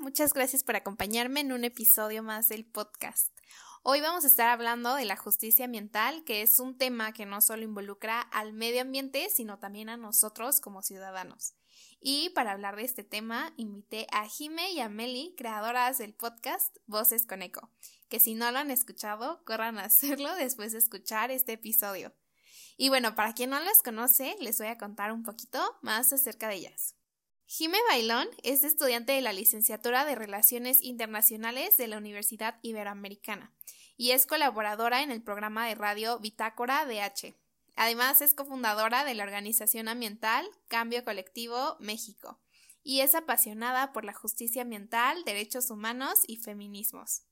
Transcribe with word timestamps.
Muchas 0.00 0.32
gracias 0.32 0.62
por 0.62 0.76
acompañarme 0.76 1.40
en 1.40 1.52
un 1.52 1.64
episodio 1.64 2.22
más 2.22 2.48
del 2.48 2.64
podcast. 2.64 3.36
Hoy 3.82 4.00
vamos 4.00 4.24
a 4.24 4.26
estar 4.26 4.48
hablando 4.48 4.94
de 4.94 5.04
la 5.04 5.16
justicia 5.16 5.64
ambiental, 5.64 6.24
que 6.24 6.42
es 6.42 6.58
un 6.58 6.76
tema 6.76 7.12
que 7.12 7.24
no 7.24 7.40
solo 7.40 7.62
involucra 7.62 8.20
al 8.20 8.52
medio 8.52 8.82
ambiente, 8.82 9.28
sino 9.30 9.58
también 9.58 9.88
a 9.88 9.96
nosotros 9.96 10.60
como 10.60 10.82
ciudadanos. 10.82 11.54
Y 12.00 12.30
para 12.30 12.52
hablar 12.52 12.76
de 12.76 12.84
este 12.84 13.04
tema, 13.04 13.52
invité 13.56 14.06
a 14.12 14.28
Jime 14.28 14.72
y 14.72 14.80
a 14.80 14.88
Meli, 14.88 15.34
creadoras 15.36 15.98
del 15.98 16.14
podcast 16.14 16.76
Voces 16.86 17.26
con 17.26 17.42
Eco, 17.42 17.70
que 18.08 18.20
si 18.20 18.34
no 18.34 18.50
lo 18.50 18.58
han 18.58 18.70
escuchado, 18.70 19.44
corran 19.44 19.78
a 19.78 19.84
hacerlo 19.84 20.34
después 20.34 20.72
de 20.72 20.78
escuchar 20.78 21.30
este 21.30 21.52
episodio. 21.52 22.14
Y 22.76 22.88
bueno, 22.88 23.14
para 23.14 23.34
quien 23.34 23.50
no 23.50 23.60
las 23.60 23.82
conoce, 23.82 24.36
les 24.40 24.58
voy 24.58 24.66
a 24.68 24.78
contar 24.78 25.12
un 25.12 25.22
poquito 25.22 25.62
más 25.80 26.12
acerca 26.12 26.48
de 26.48 26.56
ellas. 26.56 26.95
Jime 27.48 27.78
Bailón 27.88 28.26
es 28.42 28.64
estudiante 28.64 29.12
de 29.12 29.20
la 29.20 29.32
licenciatura 29.32 30.04
de 30.04 30.16
Relaciones 30.16 30.82
Internacionales 30.82 31.76
de 31.76 31.86
la 31.86 31.96
Universidad 31.96 32.58
Iberoamericana 32.62 33.54
y 33.96 34.10
es 34.10 34.26
colaboradora 34.26 35.02
en 35.02 35.12
el 35.12 35.22
programa 35.22 35.68
de 35.68 35.76
radio 35.76 36.18
Bitácora 36.18 36.84
DH. 36.86 37.36
Además 37.76 38.20
es 38.20 38.34
cofundadora 38.34 39.04
de 39.04 39.14
la 39.14 39.22
organización 39.22 39.86
ambiental 39.86 40.44
Cambio 40.66 41.04
Colectivo 41.04 41.76
México 41.78 42.40
y 42.82 43.02
es 43.02 43.14
apasionada 43.14 43.92
por 43.92 44.04
la 44.04 44.12
justicia 44.12 44.62
ambiental, 44.62 45.22
derechos 45.24 45.70
humanos 45.70 46.22
y 46.26 46.38
feminismos. 46.38 47.22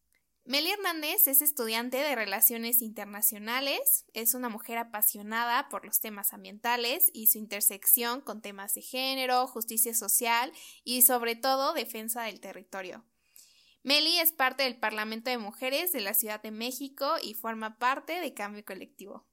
Meli 0.47 0.71
Hernández 0.71 1.27
es 1.27 1.41
estudiante 1.41 1.97
de 1.97 2.15
Relaciones 2.15 2.83
Internacionales, 2.83 4.05
es 4.13 4.35
una 4.35 4.51
mujer 4.51 4.77
apasionada 4.77 5.71
por 5.71 5.87
los 5.87 6.01
temas 6.01 6.35
ambientales 6.35 7.11
y 7.15 7.29
su 7.29 7.39
intersección 7.39 8.21
con 8.21 8.43
temas 8.43 8.75
de 8.75 8.83
género, 8.83 9.47
justicia 9.47 9.95
social 9.95 10.53
y 10.85 11.01
sobre 11.01 11.35
todo 11.35 11.73
defensa 11.73 12.25
del 12.25 12.41
territorio. 12.41 13.07
Meli 13.85 14.19
es 14.19 14.33
parte 14.33 14.65
del 14.65 14.79
Parlamento 14.79 15.31
de 15.31 15.39
Mujeres 15.39 15.93
de 15.93 16.03
la 16.03 16.13
Ciudad 16.13 16.43
de 16.43 16.51
México 16.51 17.15
y 17.23 17.33
forma 17.33 17.79
parte 17.79 18.21
de 18.21 18.35
Cambio 18.35 18.67
Colectivo. 18.67 19.25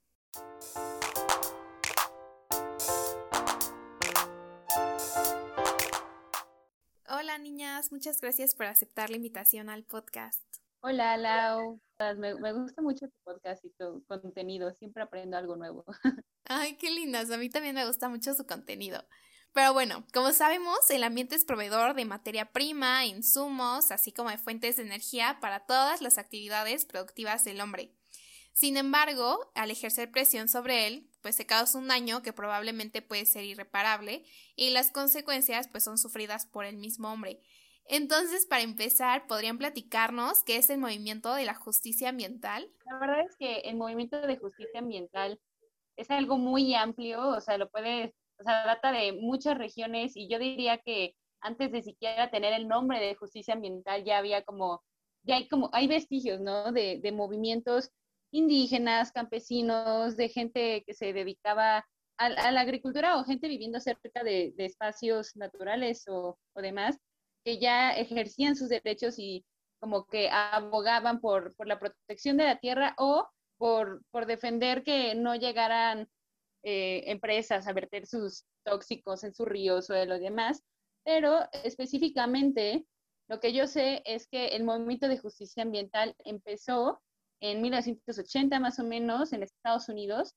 Hola 7.09 7.37
niñas, 7.37 7.91
muchas 7.91 8.21
gracias 8.21 8.55
por 8.55 8.67
aceptar 8.67 9.09
la 9.09 9.17
invitación 9.17 9.69
al 9.69 9.83
podcast. 9.83 10.50
Hola, 10.83 11.15
Lau. 11.15 11.79
Me, 12.17 12.33
gusta 12.33 12.81
mucho 12.81 13.07
tu 13.07 13.15
podcast 13.23 13.63
y 13.63 13.69
tu 13.69 14.03
contenido. 14.07 14.73
Siempre 14.79 15.03
aprendo 15.03 15.37
algo 15.37 15.55
nuevo. 15.55 15.85
Ay, 16.45 16.75
qué 16.77 16.89
lindas. 16.89 17.29
A 17.29 17.37
mí 17.37 17.49
también 17.49 17.75
me 17.75 17.85
gusta 17.85 18.09
mucho 18.09 18.33
su 18.33 18.47
contenido. 18.47 19.05
Pero 19.53 19.73
bueno, 19.73 20.03
como 20.11 20.31
sabemos, 20.31 20.89
el 20.89 21.03
ambiente 21.03 21.35
es 21.35 21.45
proveedor 21.45 21.93
de 21.93 22.05
materia 22.05 22.51
prima, 22.51 23.05
insumos, 23.05 23.91
así 23.91 24.11
como 24.11 24.31
de 24.31 24.39
fuentes 24.39 24.77
de 24.77 24.83
energía 24.83 25.37
para 25.39 25.67
todas 25.67 26.01
las 26.01 26.17
actividades 26.17 26.85
productivas 26.85 27.43
del 27.43 27.61
hombre. 27.61 27.93
Sin 28.53 28.75
embargo, 28.75 29.51
al 29.53 29.69
ejercer 29.69 30.09
presión 30.09 30.47
sobre 30.47 30.87
él, 30.87 31.11
pues 31.21 31.35
se 31.35 31.45
causa 31.45 31.77
un 31.77 31.89
daño 31.89 32.23
que 32.23 32.33
probablemente 32.33 33.03
puede 33.03 33.25
ser 33.25 33.43
irreparable 33.43 34.25
y 34.55 34.71
las 34.71 34.89
consecuencias 34.89 35.67
pues 35.67 35.83
son 35.83 35.99
sufridas 35.99 36.47
por 36.47 36.65
el 36.65 36.77
mismo 36.77 37.11
hombre. 37.11 37.41
Entonces, 37.85 38.45
para 38.45 38.61
empezar, 38.61 39.27
¿podrían 39.27 39.57
platicarnos 39.57 40.43
qué 40.43 40.57
es 40.57 40.69
el 40.69 40.79
movimiento 40.79 41.33
de 41.33 41.45
la 41.45 41.55
justicia 41.55 42.09
ambiental? 42.09 42.69
La 42.85 42.99
verdad 42.99 43.21
es 43.21 43.35
que 43.37 43.59
el 43.61 43.75
movimiento 43.75 44.21
de 44.21 44.37
justicia 44.37 44.79
ambiental 44.79 45.39
es 45.97 46.09
algo 46.09 46.37
muy 46.37 46.73
amplio, 46.73 47.29
o 47.29 47.41
sea, 47.41 47.57
lo 47.57 47.69
puede, 47.69 48.13
o 48.39 48.43
sea, 48.43 48.65
data 48.65 48.91
de 48.91 49.13
muchas 49.13 49.57
regiones 49.57 50.15
y 50.15 50.27
yo 50.29 50.39
diría 50.39 50.77
que 50.77 51.15
antes 51.41 51.71
de 51.71 51.81
siquiera 51.81 52.29
tener 52.29 52.53
el 52.53 52.67
nombre 52.67 52.99
de 52.99 53.15
justicia 53.15 53.53
ambiental 53.55 54.03
ya 54.03 54.19
había 54.19 54.43
como, 54.43 54.83
ya 55.23 55.35
hay 55.35 55.47
como, 55.47 55.69
hay 55.73 55.87
vestigios, 55.87 56.39
¿no? 56.39 56.71
De, 56.71 56.99
de 57.01 57.11
movimientos 57.11 57.91
indígenas, 58.31 59.11
campesinos, 59.11 60.15
de 60.15 60.29
gente 60.29 60.83
que 60.85 60.93
se 60.93 61.13
dedicaba 61.13 61.85
a, 62.17 62.51
la 62.51 62.61
agricultura 62.61 63.17
o 63.17 63.23
gente 63.23 63.47
viviendo 63.47 63.79
cerca 63.79 64.23
de, 64.23 64.53
de 64.55 64.65
espacios 64.65 65.35
naturales 65.35 66.05
o, 66.07 66.37
o 66.53 66.61
demás, 66.61 66.97
que 67.43 67.59
ya 67.59 67.91
ejercían 67.91 68.55
sus 68.55 68.69
derechos 68.69 69.17
y 69.17 69.45
como 69.79 70.05
que 70.05 70.29
abogaban 70.29 71.19
por, 71.19 71.55
la 71.65 71.79
protección 71.79 72.37
de 72.37 72.45
la 72.45 72.59
tierra 72.59 72.93
o 72.97 73.27
por, 73.57 74.01
defender 74.27 74.83
que 74.83 75.15
no 75.15 75.35
llegaran 75.35 76.07
eh, 76.63 77.03
empresas 77.07 77.67
a 77.67 77.73
verter 77.73 78.05
sus 78.05 78.45
tóxicos 78.63 79.23
en 79.23 79.33
sus 79.33 79.47
ríos 79.47 79.89
o 79.89 79.93
de 79.93 80.05
lo 80.05 80.19
demás. 80.19 80.63
Pero 81.03 81.39
específicamente, 81.63 82.85
lo 83.27 83.39
que 83.39 83.53
yo 83.53 83.65
sé 83.65 84.03
es 84.05 84.27
que 84.27 84.49
el 84.49 84.63
movimiento 84.63 85.07
de 85.07 85.17
justicia 85.17 85.63
ambiental 85.63 86.15
empezó 86.19 87.01
en 87.39 87.61
1980 87.61 88.59
más 88.59 88.77
o 88.77 88.83
menos 88.83 89.33
en 89.33 89.41
Estados 89.41 89.89
Unidos 89.89 90.35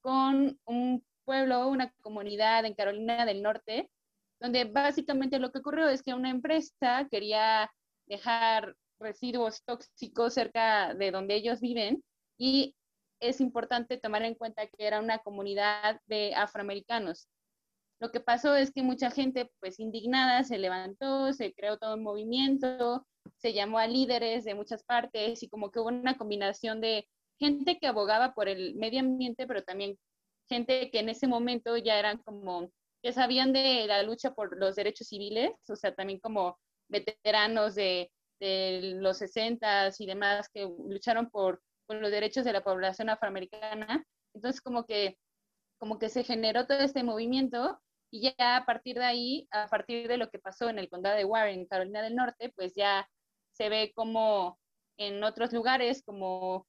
con 0.00 0.58
un 0.64 1.04
pueblo, 1.24 1.68
una 1.68 1.92
comunidad 2.00 2.64
en 2.64 2.74
Carolina 2.74 3.26
del 3.26 3.42
Norte 3.42 3.90
donde 4.40 4.64
básicamente 4.64 5.38
lo 5.38 5.50
que 5.50 5.58
ocurrió 5.58 5.88
es 5.88 6.02
que 6.02 6.14
una 6.14 6.30
empresa 6.30 7.06
quería 7.10 7.70
dejar 8.06 8.74
residuos 8.98 9.62
tóxicos 9.64 10.34
cerca 10.34 10.94
de 10.94 11.10
donde 11.10 11.34
ellos 11.34 11.60
viven 11.60 12.02
y 12.38 12.74
es 13.20 13.40
importante 13.40 13.98
tomar 13.98 14.22
en 14.22 14.34
cuenta 14.34 14.66
que 14.66 14.86
era 14.86 15.00
una 15.00 15.18
comunidad 15.18 16.00
de 16.06 16.34
afroamericanos. 16.34 17.28
Lo 17.98 18.10
que 18.10 18.20
pasó 18.20 18.54
es 18.54 18.72
que 18.72 18.82
mucha 18.82 19.10
gente, 19.10 19.50
pues 19.58 19.80
indignada, 19.80 20.44
se 20.44 20.58
levantó, 20.58 21.32
se 21.32 21.54
creó 21.54 21.78
todo 21.78 21.94
un 21.94 22.02
movimiento, 22.02 23.06
se 23.38 23.54
llamó 23.54 23.78
a 23.78 23.86
líderes 23.86 24.44
de 24.44 24.54
muchas 24.54 24.84
partes 24.84 25.42
y 25.42 25.48
como 25.48 25.70
que 25.70 25.80
hubo 25.80 25.88
una 25.88 26.18
combinación 26.18 26.82
de 26.82 27.08
gente 27.38 27.78
que 27.78 27.86
abogaba 27.86 28.34
por 28.34 28.48
el 28.48 28.74
medio 28.74 29.00
ambiente, 29.00 29.46
pero 29.46 29.62
también 29.62 29.98
gente 30.48 30.90
que 30.90 31.00
en 31.00 31.08
ese 31.08 31.26
momento 31.26 31.76
ya 31.78 31.98
eran 31.98 32.18
como 32.18 32.70
que 33.06 33.12
sabían 33.12 33.52
de 33.52 33.86
la 33.86 34.02
lucha 34.02 34.34
por 34.34 34.58
los 34.58 34.74
derechos 34.74 35.06
civiles, 35.06 35.52
o 35.68 35.76
sea, 35.76 35.94
también 35.94 36.18
como 36.18 36.58
veteranos 36.88 37.76
de, 37.76 38.10
los 38.40 39.18
60 39.18 39.92
y 39.96 40.06
demás 40.06 40.48
que 40.52 40.62
lucharon 40.64 41.30
por, 41.30 41.62
los 41.88 42.10
derechos 42.10 42.44
de 42.44 42.52
la 42.52 42.64
población 42.64 43.08
afroamericana. 43.08 44.04
Entonces, 44.34 44.60
como 44.60 44.86
que, 44.86 45.16
como 45.78 46.00
que 46.00 46.08
se 46.08 46.24
generó 46.24 46.66
todo 46.66 46.80
este 46.80 47.04
movimiento 47.04 47.80
y 48.10 48.34
ya 48.36 48.56
a 48.56 48.66
partir 48.66 48.96
de 48.98 49.04
ahí, 49.04 49.46
a 49.52 49.68
partir 49.68 50.08
de 50.08 50.16
lo 50.16 50.28
que 50.28 50.40
pasó 50.40 50.68
en 50.68 50.80
el 50.80 50.88
condado 50.88 51.16
de 51.16 51.24
Warren, 51.24 51.66
Carolina 51.66 52.02
del 52.02 52.16
Norte, 52.16 52.52
pues 52.56 52.74
ya 52.74 53.08
se 53.52 53.68
ve 53.68 53.92
como 53.94 54.58
en 54.98 55.22
otros 55.22 55.52
lugares 55.52 56.02
como 56.02 56.66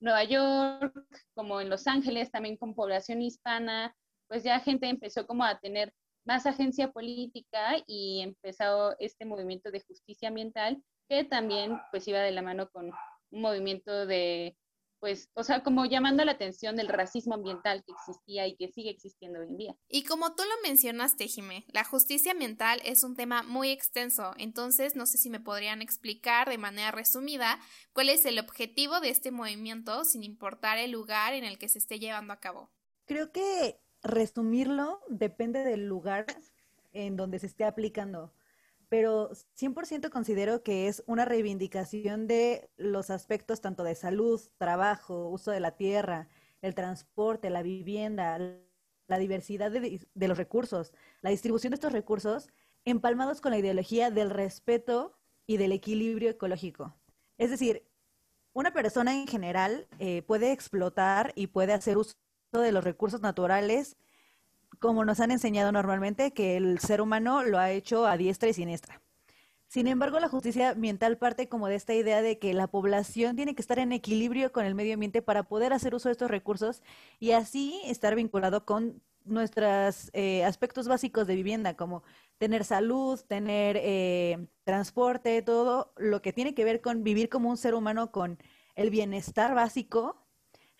Nueva 0.00 0.24
York, 0.24 0.94
como 1.34 1.60
en 1.60 1.68
Los 1.68 1.86
Ángeles, 1.86 2.30
también 2.30 2.56
con 2.56 2.74
población 2.74 3.20
hispana, 3.20 3.94
pues 4.28 4.42
ya 4.42 4.60
gente 4.60 4.88
empezó 4.88 5.26
como 5.26 5.44
a 5.44 5.58
tener 5.58 5.92
más 6.24 6.46
agencia 6.46 6.90
política 6.90 7.76
y 7.86 8.20
empezó 8.22 8.98
este 8.98 9.24
movimiento 9.24 9.70
de 9.70 9.80
justicia 9.80 10.28
ambiental 10.28 10.82
que 11.08 11.24
también 11.24 11.78
pues 11.90 12.08
iba 12.08 12.20
de 12.20 12.32
la 12.32 12.42
mano 12.42 12.68
con 12.70 12.90
un 13.30 13.40
movimiento 13.40 14.06
de 14.06 14.56
pues, 15.04 15.28
o 15.34 15.44
sea, 15.44 15.62
como 15.62 15.84
llamando 15.84 16.24
la 16.24 16.32
atención 16.32 16.76
del 16.76 16.88
racismo 16.88 17.34
ambiental 17.34 17.84
que 17.84 17.92
existía 17.92 18.46
y 18.46 18.56
que 18.56 18.72
sigue 18.72 18.88
existiendo 18.88 19.38
hoy 19.38 19.48
en 19.48 19.58
día. 19.58 19.76
Y 19.86 20.04
como 20.04 20.34
tú 20.34 20.44
lo 20.44 20.66
mencionaste, 20.66 21.28
Jimé, 21.28 21.66
la 21.68 21.84
justicia 21.84 22.32
ambiental 22.32 22.80
es 22.86 23.04
un 23.04 23.14
tema 23.14 23.42
muy 23.42 23.68
extenso, 23.68 24.32
entonces 24.38 24.96
no 24.96 25.04
sé 25.04 25.18
si 25.18 25.28
me 25.28 25.40
podrían 25.40 25.82
explicar 25.82 26.48
de 26.48 26.56
manera 26.56 26.90
resumida 26.90 27.60
cuál 27.92 28.08
es 28.08 28.24
el 28.24 28.38
objetivo 28.38 29.00
de 29.00 29.10
este 29.10 29.30
movimiento 29.30 30.06
sin 30.06 30.22
importar 30.22 30.78
el 30.78 30.92
lugar 30.92 31.34
en 31.34 31.44
el 31.44 31.58
que 31.58 31.68
se 31.68 31.80
esté 31.80 31.98
llevando 31.98 32.32
a 32.32 32.40
cabo. 32.40 32.72
Creo 33.04 33.30
que 33.30 33.78
resumirlo 34.04 35.00
depende 35.08 35.64
del 35.64 35.88
lugar 35.88 36.26
en 36.92 37.16
donde 37.16 37.38
se 37.38 37.46
esté 37.46 37.64
aplicando, 37.64 38.32
pero 38.88 39.30
100% 39.58 40.10
considero 40.10 40.62
que 40.62 40.86
es 40.86 41.02
una 41.06 41.24
reivindicación 41.24 42.28
de 42.28 42.70
los 42.76 43.10
aspectos 43.10 43.60
tanto 43.60 43.82
de 43.82 43.94
salud, 43.96 44.40
trabajo, 44.58 45.28
uso 45.28 45.50
de 45.50 45.60
la 45.60 45.72
tierra, 45.72 46.28
el 46.62 46.74
transporte, 46.74 47.50
la 47.50 47.62
vivienda, 47.62 48.38
la 49.08 49.18
diversidad 49.18 49.70
de, 49.70 50.28
los 50.28 50.38
recursos, 50.38 50.92
la 51.22 51.30
distribución 51.30 51.72
de 51.72 51.74
estos 51.74 51.92
recursos, 51.92 52.48
empalmados 52.84 53.40
con 53.40 53.50
la 53.50 53.58
ideología 53.58 54.10
del 54.10 54.30
respeto 54.30 55.18
y 55.46 55.56
del 55.56 55.72
equilibrio 55.72 56.30
ecológico. 56.30 56.94
Es 57.38 57.50
decir, 57.50 57.88
una 58.52 58.72
persona 58.72 59.14
en 59.14 59.26
general 59.26 59.88
eh, 59.98 60.22
puede 60.22 60.52
explotar 60.52 61.32
y 61.34 61.48
puede 61.48 61.72
hacer 61.72 61.98
uso 61.98 62.14
de 62.60 62.72
los 62.72 62.84
recursos 62.84 63.20
naturales 63.20 63.96
como 64.78 65.04
nos 65.04 65.20
han 65.20 65.30
enseñado 65.30 65.72
normalmente 65.72 66.32
que 66.32 66.56
el 66.56 66.78
ser 66.78 67.00
humano 67.00 67.42
lo 67.42 67.58
ha 67.58 67.70
hecho 67.70 68.06
a 68.06 68.16
diestra 68.16 68.48
y 68.48 68.52
siniestra. 68.52 69.00
Sin 69.66 69.88
embargo, 69.88 70.20
la 70.20 70.28
justicia 70.28 70.70
ambiental 70.70 71.18
parte 71.18 71.48
como 71.48 71.68
de 71.68 71.74
esta 71.74 71.94
idea 71.94 72.22
de 72.22 72.38
que 72.38 72.54
la 72.54 72.68
población 72.68 73.34
tiene 73.34 73.54
que 73.54 73.62
estar 73.62 73.78
en 73.78 73.92
equilibrio 73.92 74.52
con 74.52 74.66
el 74.66 74.74
medio 74.74 74.94
ambiente 74.94 75.22
para 75.22 75.44
poder 75.44 75.72
hacer 75.72 75.94
uso 75.94 76.08
de 76.08 76.12
estos 76.12 76.30
recursos 76.30 76.82
y 77.18 77.32
así 77.32 77.80
estar 77.86 78.14
vinculado 78.14 78.64
con 78.64 79.02
nuestros 79.24 80.10
eh, 80.12 80.44
aspectos 80.44 80.86
básicos 80.86 81.26
de 81.26 81.34
vivienda, 81.34 81.74
como 81.74 82.02
tener 82.38 82.62
salud, 82.64 83.18
tener 83.26 83.78
eh, 83.80 84.46
transporte, 84.64 85.42
todo 85.42 85.92
lo 85.96 86.20
que 86.20 86.32
tiene 86.32 86.54
que 86.54 86.64
ver 86.64 86.80
con 86.80 87.02
vivir 87.02 87.28
como 87.28 87.48
un 87.48 87.56
ser 87.56 87.74
humano 87.74 88.12
con 88.12 88.38
el 88.76 88.90
bienestar 88.90 89.54
básico, 89.54 90.23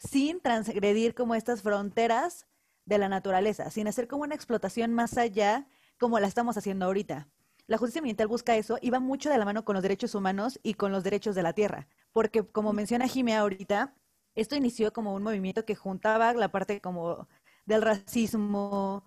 sin 0.09 0.41
transgredir 0.41 1.15
como 1.15 1.35
estas 1.35 1.63
fronteras 1.63 2.47
de 2.85 2.99
la 2.99 3.09
naturaleza, 3.09 3.71
sin 3.71 3.89
hacer 3.89 4.09
como 4.09 4.23
una 4.25 4.35
explotación 4.35 4.93
más 4.93 5.17
allá 5.17 5.67
como 5.99 6.19
la 6.21 6.27
estamos 6.27 6.57
haciendo 6.57 6.87
ahorita. 6.87 7.29
La 7.67 7.79
justicia 7.79 8.01
ambiental 8.01 8.29
busca 8.29 8.57
eso 8.57 8.79
y 8.83 8.91
va 8.91 9.01
mucho 9.01 9.31
de 9.31 9.39
la 9.39 9.47
mano 9.47 9.65
con 9.65 9.75
los 9.75 9.83
derechos 9.83 10.15
humanos 10.15 10.61
y 10.63 10.75
con 10.75 10.93
los 10.93 11.03
derechos 11.03 11.35
de 11.35 11.43
la 11.43 11.55
tierra, 11.55 11.89
porque 12.13 12.47
como 12.47 12.75
menciona 12.75 13.09
Jimé 13.09 13.35
ahorita, 13.35 13.95
esto 14.35 14.57
inició 14.57 14.93
como 14.93 15.15
un 15.15 15.23
movimiento 15.23 15.65
que 15.65 15.75
juntaba 15.75 16.35
la 16.35 16.49
parte 16.49 16.81
como 16.81 17.27
del 17.65 17.81
racismo, 17.81 19.05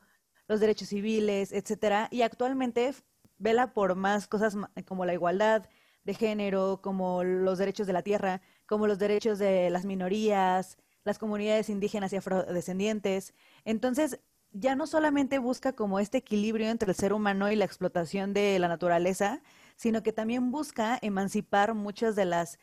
los 0.48 0.60
derechos 0.60 0.88
civiles, 0.88 1.52
etcétera, 1.52 2.08
y 2.10 2.24
actualmente 2.24 2.96
vela 3.38 3.74
por 3.74 3.96
más 3.96 4.28
cosas 4.28 4.58
como 4.88 5.06
la 5.06 5.14
igualdad 5.14 5.70
de 6.04 6.14
género, 6.16 6.80
como 6.82 7.24
los 7.24 7.60
derechos 7.60 7.86
de 7.86 7.94
la 7.94 8.02
tierra, 8.02 8.42
como 8.66 8.88
los 8.88 8.98
derechos 8.98 9.38
de 9.38 9.70
las 9.70 9.86
minorías, 9.86 10.78
las 11.08 11.18
comunidades 11.18 11.70
indígenas 11.70 12.14
y 12.14 12.18
afrodescendientes. 12.18 13.34
Entonces, 13.66 14.20
ya 14.52 14.76
no 14.76 14.88
solamente 14.88 15.40
busca 15.40 15.74
como 15.74 16.00
este 16.00 16.20
equilibrio 16.20 16.70
entre 16.70 16.90
el 16.90 16.96
ser 16.96 17.14
humano 17.14 17.52
y 17.52 17.56
la 17.56 17.66
explotación 17.66 18.34
de 18.34 18.60
la 18.60 18.68
naturaleza, 18.68 19.42
sino 19.76 20.04
que 20.04 20.14
también 20.14 20.52
busca 20.52 20.98
emancipar 21.02 21.74
muchas 21.74 22.16
de 22.16 22.26
las 22.26 22.60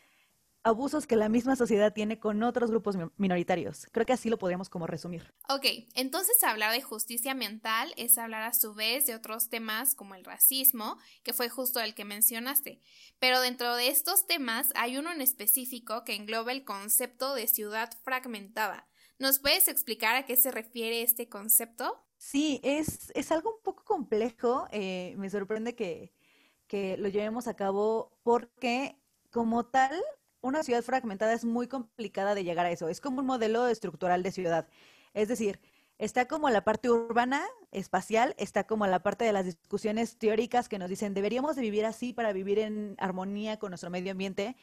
abusos 0.65 1.07
que 1.07 1.17
la 1.17 1.29
misma 1.29 1.55
sociedad 1.57 1.93
tiene 1.93 2.19
con 2.19 2.43
otros 2.43 2.71
grupos 2.71 2.97
minoritarios. 3.17 3.87
Creo 3.93 4.07
que 4.07 4.15
así 4.15 4.31
lo 4.31 4.39
podríamos 4.39 4.69
como 4.71 4.87
resumir. 4.87 5.33
Ok, 5.49 5.67
entonces 5.95 6.43
hablar 6.43 6.73
de 6.73 6.83
justicia 6.83 7.33
ambiental 7.33 7.93
es 7.97 8.19
hablar 8.19 8.43
a 8.43 8.55
su 8.55 8.75
vez 8.75 9.07
de 9.07 9.15
otros 9.15 9.51
temas 9.51 9.95
como 9.95 10.15
el 10.15 10.25
racismo, 10.25 10.99
que 11.23 11.35
fue 11.35 11.51
justo 11.51 11.81
el 11.81 11.95
que 11.95 12.05
mencionaste. 12.05 12.81
Pero 13.19 13.41
dentro 13.41 13.77
de 13.77 13.89
estos 13.89 14.27
temas 14.27 14.71
hay 14.75 14.97
uno 14.97 15.13
en 15.13 15.21
específico 15.21 16.03
que 16.05 16.15
engloba 16.15 16.51
el 16.51 16.65
concepto 16.65 17.35
de 17.35 17.47
ciudad 17.47 17.91
fragmentada. 18.03 18.89
¿Nos 19.19 19.39
puedes 19.39 19.69
explicar 19.69 20.17
a 20.17 20.25
qué 20.25 20.35
se 20.35 20.51
refiere 20.51 21.03
este 21.03 21.29
concepto? 21.29 22.05
Sí, 22.17 22.61
es, 22.65 23.13
es 23.15 23.31
algo 23.31 23.57
un 23.57 23.63
poco 23.63 23.85
complejo. 23.85 24.67
Eh, 24.73 25.15
me 25.19 25.29
sorprende 25.29 25.75
que, 25.75 26.13
que 26.67 26.97
lo 26.97 27.09
llevemos 27.09 27.47
a 27.49 27.55
cabo 27.55 28.19
porque 28.23 28.97
como 29.31 29.67
tal 29.67 30.03
una 30.45 30.63
ciudad 30.63 30.83
fragmentada 30.83 31.33
es 31.33 31.45
muy 31.45 31.67
complicada 31.69 32.35
de 32.35 32.45
llegar 32.45 32.67
a 32.67 32.71
eso. 32.71 32.89
Es 32.89 33.01
como 33.01 33.21
un 33.21 33.27
modelo 33.27 33.67
estructural 33.67 34.23
de 34.23 34.31
ciudad. 34.31 34.69
Es 35.15 35.29
decir, 35.29 35.59
está 35.97 36.27
como 36.27 36.51
la 36.51 36.63
parte 36.65 36.91
urbana, 36.91 37.43
espacial, 37.73 38.35
está 38.37 38.65
como 38.65 38.87
la 38.87 39.03
parte 39.03 39.25
de 39.25 39.33
las 39.33 39.47
discusiones 39.47 40.19
teóricas 40.19 40.69
que 40.69 40.79
nos 40.79 40.91
dicen 40.91 41.15
deberíamos 41.15 41.57
de 41.57 41.63
vivir 41.63 41.87
así 41.87 42.13
para 42.13 42.33
vivir 42.35 42.59
en 42.59 42.95
armonía 42.99 43.59
con 43.59 43.71
nuestro 43.71 43.89
medio 43.89 44.13
ambiente, 44.13 44.55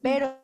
pero 0.00 0.42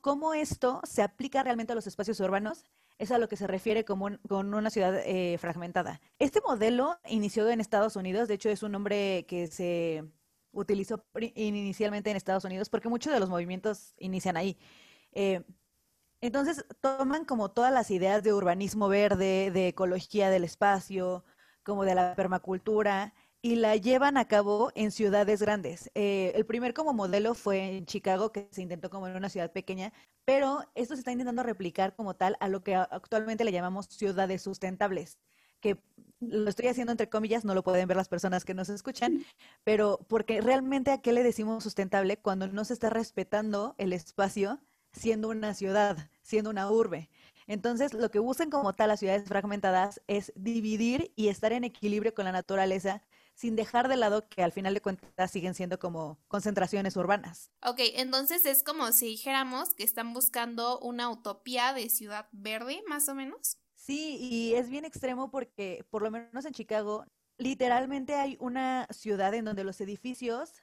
cómo 0.00 0.34
esto 0.34 0.80
se 0.84 1.02
aplica 1.02 1.42
realmente 1.42 1.72
a 1.72 1.76
los 1.76 1.88
espacios 1.88 2.20
urbanos 2.20 2.64
es 2.98 3.10
a 3.10 3.18
lo 3.18 3.28
que 3.28 3.36
se 3.36 3.48
refiere 3.48 3.84
como 3.84 4.10
con 4.28 4.54
una 4.54 4.70
ciudad 4.70 5.00
eh, 5.04 5.36
fragmentada. 5.38 6.00
Este 6.20 6.40
modelo 6.40 7.00
inició 7.08 7.48
en 7.50 7.60
Estados 7.60 7.96
Unidos, 7.96 8.28
de 8.28 8.34
hecho 8.34 8.50
es 8.50 8.62
un 8.62 8.70
nombre 8.72 9.24
que 9.26 9.48
se 9.48 10.04
utilizó 10.52 11.04
inicialmente 11.34 12.10
en 12.10 12.16
Estados 12.16 12.44
Unidos, 12.44 12.68
porque 12.68 12.88
muchos 12.88 13.12
de 13.12 13.20
los 13.20 13.28
movimientos 13.28 13.94
inician 13.98 14.36
ahí. 14.36 14.58
Eh, 15.12 15.42
entonces 16.20 16.64
toman 16.80 17.24
como 17.24 17.50
todas 17.50 17.72
las 17.72 17.90
ideas 17.90 18.22
de 18.22 18.32
urbanismo 18.32 18.88
verde, 18.88 19.50
de 19.50 19.68
ecología 19.68 20.30
del 20.30 20.44
espacio, 20.44 21.24
como 21.64 21.84
de 21.84 21.94
la 21.94 22.14
permacultura, 22.14 23.12
y 23.44 23.56
la 23.56 23.74
llevan 23.76 24.16
a 24.16 24.28
cabo 24.28 24.70
en 24.76 24.92
ciudades 24.92 25.42
grandes. 25.42 25.90
Eh, 25.94 26.30
el 26.36 26.46
primer 26.46 26.74
como 26.74 26.92
modelo 26.92 27.34
fue 27.34 27.76
en 27.76 27.86
Chicago, 27.86 28.30
que 28.30 28.48
se 28.52 28.62
intentó 28.62 28.88
como 28.88 29.08
en 29.08 29.16
una 29.16 29.28
ciudad 29.28 29.50
pequeña, 29.50 29.92
pero 30.24 30.64
esto 30.76 30.94
se 30.94 31.00
está 31.00 31.10
intentando 31.10 31.42
replicar 31.42 31.96
como 31.96 32.14
tal 32.14 32.36
a 32.38 32.48
lo 32.48 32.62
que 32.62 32.76
actualmente 32.76 33.44
le 33.44 33.50
llamamos 33.50 33.86
ciudades 33.86 34.42
sustentables 34.42 35.18
que 35.62 35.78
lo 36.20 36.50
estoy 36.50 36.68
haciendo 36.68 36.92
entre 36.92 37.08
comillas, 37.08 37.44
no 37.44 37.54
lo 37.54 37.62
pueden 37.62 37.88
ver 37.88 37.96
las 37.96 38.08
personas 38.08 38.44
que 38.44 38.54
nos 38.54 38.68
escuchan, 38.68 39.24
pero 39.64 39.98
porque 40.08 40.40
realmente 40.40 40.90
a 40.90 41.00
qué 41.00 41.12
le 41.12 41.22
decimos 41.22 41.64
sustentable 41.64 42.18
cuando 42.18 42.46
no 42.48 42.64
se 42.64 42.74
está 42.74 42.90
respetando 42.90 43.74
el 43.78 43.94
espacio 43.94 44.60
siendo 44.92 45.30
una 45.30 45.54
ciudad, 45.54 46.10
siendo 46.22 46.50
una 46.50 46.70
urbe. 46.70 47.08
Entonces, 47.46 47.92
lo 47.92 48.10
que 48.10 48.18
buscan 48.18 48.50
como 48.50 48.74
tal 48.74 48.88
las 48.88 49.00
ciudades 49.00 49.26
fragmentadas 49.26 50.00
es 50.06 50.32
dividir 50.36 51.12
y 51.16 51.28
estar 51.28 51.52
en 51.52 51.64
equilibrio 51.64 52.14
con 52.14 52.24
la 52.24 52.32
naturaleza 52.32 53.02
sin 53.34 53.56
dejar 53.56 53.88
de 53.88 53.96
lado 53.96 54.28
que 54.28 54.42
al 54.42 54.52
final 54.52 54.74
de 54.74 54.82
cuentas 54.82 55.30
siguen 55.30 55.54
siendo 55.54 55.78
como 55.78 56.18
concentraciones 56.28 56.96
urbanas. 56.96 57.50
Ok, 57.66 57.80
entonces 57.94 58.44
es 58.44 58.62
como 58.62 58.92
si 58.92 59.06
dijéramos 59.06 59.74
que 59.74 59.84
están 59.84 60.12
buscando 60.12 60.78
una 60.80 61.10
utopía 61.10 61.72
de 61.72 61.88
ciudad 61.88 62.28
verde, 62.32 62.82
más 62.86 63.08
o 63.08 63.14
menos. 63.14 63.58
Sí, 63.84 64.16
y 64.20 64.54
es 64.54 64.70
bien 64.70 64.84
extremo 64.84 65.28
porque 65.32 65.84
por 65.90 66.02
lo 66.02 66.10
menos 66.12 66.44
en 66.44 66.52
Chicago 66.52 67.04
literalmente 67.36 68.14
hay 68.14 68.36
una 68.38 68.86
ciudad 68.92 69.34
en 69.34 69.44
donde 69.44 69.64
los 69.64 69.80
edificios 69.80 70.62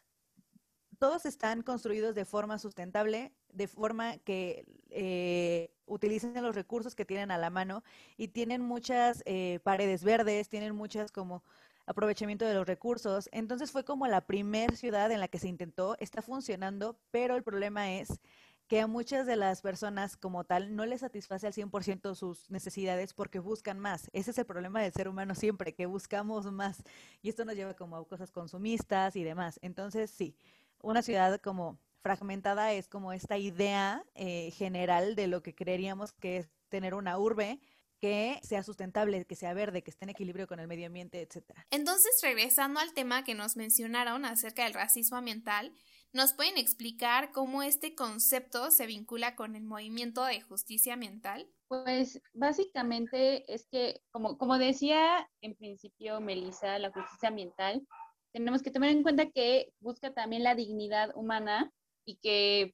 todos 1.00 1.26
están 1.26 1.62
construidos 1.62 2.16
de 2.16 2.24
forma 2.24 2.60
sustentable, 2.60 3.34
de 3.52 3.68
forma 3.68 4.20
que 4.20 4.64
eh, 4.90 5.70
utilicen 5.86 6.42
los 6.42 6.56
recursos 6.56 6.96
que 6.96 7.04
tienen 7.04 7.30
a 7.32 7.38
la 7.38 7.50
mano 7.50 7.84
y 8.16 8.30
tienen 8.30 8.62
muchas 8.62 9.22
eh, 9.26 9.60
paredes 9.64 10.06
verdes, 10.06 10.48
tienen 10.48 10.74
muchas 10.74 11.12
como 11.12 11.44
aprovechamiento 11.88 12.46
de 12.46 12.54
los 12.54 12.68
recursos. 12.68 13.28
Entonces 13.34 13.72
fue 13.74 13.84
como 13.84 14.08
la 14.08 14.28
primer 14.28 14.78
ciudad 14.78 15.12
en 15.12 15.20
la 15.20 15.28
que 15.28 15.40
se 15.40 15.50
intentó, 15.50 15.98
está 16.00 16.22
funcionando, 16.22 16.98
pero 17.12 17.36
el 17.36 17.44
problema 17.44 17.92
es 17.92 18.22
que 18.70 18.80
a 18.80 18.88
muchas 18.88 19.26
de 19.26 19.36
las 19.36 19.62
personas 19.62 20.16
como 20.16 20.44
tal 20.44 20.76
no 20.76 20.86
les 20.86 21.02
satisface 21.02 21.48
al 21.48 21.54
100% 21.54 22.14
sus 22.14 22.50
necesidades 22.52 23.16
porque 23.16 23.40
buscan 23.40 23.80
más. 23.80 24.12
Ese 24.14 24.30
es 24.30 24.38
el 24.38 24.46
problema 24.46 24.80
del 24.80 24.94
ser 24.94 25.10
humano 25.10 25.34
siempre, 25.34 25.74
que 25.74 25.88
buscamos 25.88 26.46
más. 26.52 26.84
Y 27.24 27.30
esto 27.30 27.46
nos 27.46 27.56
lleva 27.56 27.74
como 27.74 27.98
a 27.98 28.08
cosas 28.08 28.32
consumistas 28.32 29.16
y 29.16 29.24
demás. 29.24 29.60
Entonces, 29.64 30.12
sí, 30.12 30.36
una 30.84 31.02
ciudad 31.02 31.42
como 31.42 31.80
fragmentada 32.04 32.72
es 32.72 32.88
como 32.88 33.12
esta 33.12 33.40
idea 33.40 34.06
eh, 34.14 34.52
general 34.52 35.16
de 35.16 35.26
lo 35.26 35.42
que 35.42 35.56
creeríamos 35.56 36.12
que 36.12 36.38
es 36.38 36.50
tener 36.70 36.94
una 36.94 37.18
urbe 37.18 37.60
que 38.00 38.40
sea 38.44 38.64
sustentable, 38.64 39.26
que 39.26 39.36
sea 39.36 39.54
verde, 39.54 39.82
que 39.82 39.92
esté 39.92 40.06
en 40.06 40.10
equilibrio 40.10 40.48
con 40.48 40.60
el 40.60 40.68
medio 40.68 40.88
ambiente, 40.88 41.22
etcétera. 41.22 41.66
Entonces, 41.70 42.12
regresando 42.22 42.80
al 42.80 42.94
tema 42.94 43.24
que 43.24 43.34
nos 43.34 43.58
mencionaron 43.58 44.26
acerca 44.26 44.64
del 44.64 44.74
racismo 44.74 45.18
ambiental, 45.18 45.74
¿Nos 46.12 46.34
pueden 46.34 46.58
explicar 46.58 47.32
cómo 47.32 47.62
este 47.62 47.94
concepto 47.94 48.72
se 48.72 48.88
vincula 48.88 49.36
con 49.36 49.56
el 49.56 49.64
movimiento 49.64 50.26
de 50.26 50.42
justicia 50.42 50.94
ambiental? 50.94 51.48
Pues 51.68 52.20
básicamente 52.34 53.52
es 53.54 53.68
que, 53.68 54.02
como, 54.10 54.40
como 54.40 54.58
decía 54.58 55.30
en 55.42 55.56
principio 55.56 56.20
Melissa, 56.20 56.80
la 56.80 56.92
justicia 56.92 57.30
ambiental, 57.30 57.86
tenemos 58.34 58.64
que 58.64 58.72
tener 58.72 58.90
en 58.90 59.04
cuenta 59.04 59.30
que 59.30 59.72
busca 59.80 60.12
también 60.12 60.44
la 60.44 60.56
dignidad 60.56 61.12
humana 61.16 61.72
y 62.06 62.18
que 62.18 62.74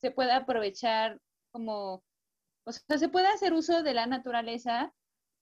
se 0.00 0.10
pueda 0.10 0.38
aprovechar 0.38 1.20
como, 1.52 2.02
o 2.66 2.72
sea, 2.72 2.98
se 2.98 3.08
puede 3.08 3.28
hacer 3.28 3.52
uso 3.52 3.84
de 3.84 3.94
la 3.94 4.06
naturaleza 4.06 4.92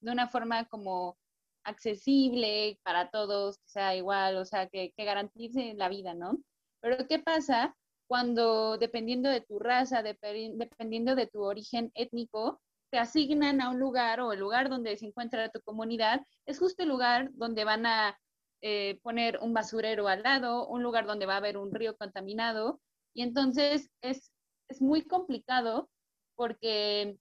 de 0.01 0.13
una 0.13 0.29
forma 0.29 0.67
como 0.67 1.17
accesible 1.65 2.79
para 2.83 3.11
todos, 3.11 3.57
que 3.59 3.69
sea 3.69 3.97
igual, 3.97 4.37
o 4.37 4.45
sea, 4.45 4.69
que, 4.69 4.93
que 4.95 5.05
garantice 5.05 5.73
la 5.75 5.89
vida, 5.89 6.13
¿no? 6.13 6.39
Pero 6.81 7.07
¿qué 7.07 7.19
pasa 7.19 7.75
cuando 8.07 8.77
dependiendo 8.77 9.29
de 9.29 9.41
tu 9.41 9.59
raza, 9.59 10.03
dependiendo 10.03 11.15
de 11.15 11.27
tu 11.27 11.43
origen 11.43 11.93
étnico, 11.95 12.61
te 12.91 12.99
asignan 12.99 13.61
a 13.61 13.71
un 13.71 13.79
lugar 13.79 14.21
o 14.21 14.33
el 14.33 14.41
lugar 14.41 14.69
donde 14.69 14.97
se 14.97 15.07
encuentra 15.07 15.51
tu 15.51 15.61
comunidad, 15.61 16.21
es 16.45 16.59
justo 16.59 16.83
el 16.83 16.89
lugar 16.89 17.31
donde 17.35 17.65
van 17.65 17.87
a 17.87 18.19
eh, 18.63 18.99
poner 19.03 19.39
un 19.41 19.55
basurero 19.55 20.09
al 20.09 20.23
lado, 20.23 20.67
un 20.67 20.83
lugar 20.83 21.07
donde 21.07 21.27
va 21.27 21.35
a 21.35 21.39
haber 21.39 21.57
un 21.57 21.73
río 21.73 21.97
contaminado. 21.97 22.81
Y 23.15 23.23
entonces 23.23 23.89
es, 24.03 24.33
es 24.69 24.83
muy 24.83 25.03
complicado 25.03 25.89
porque 26.35 27.17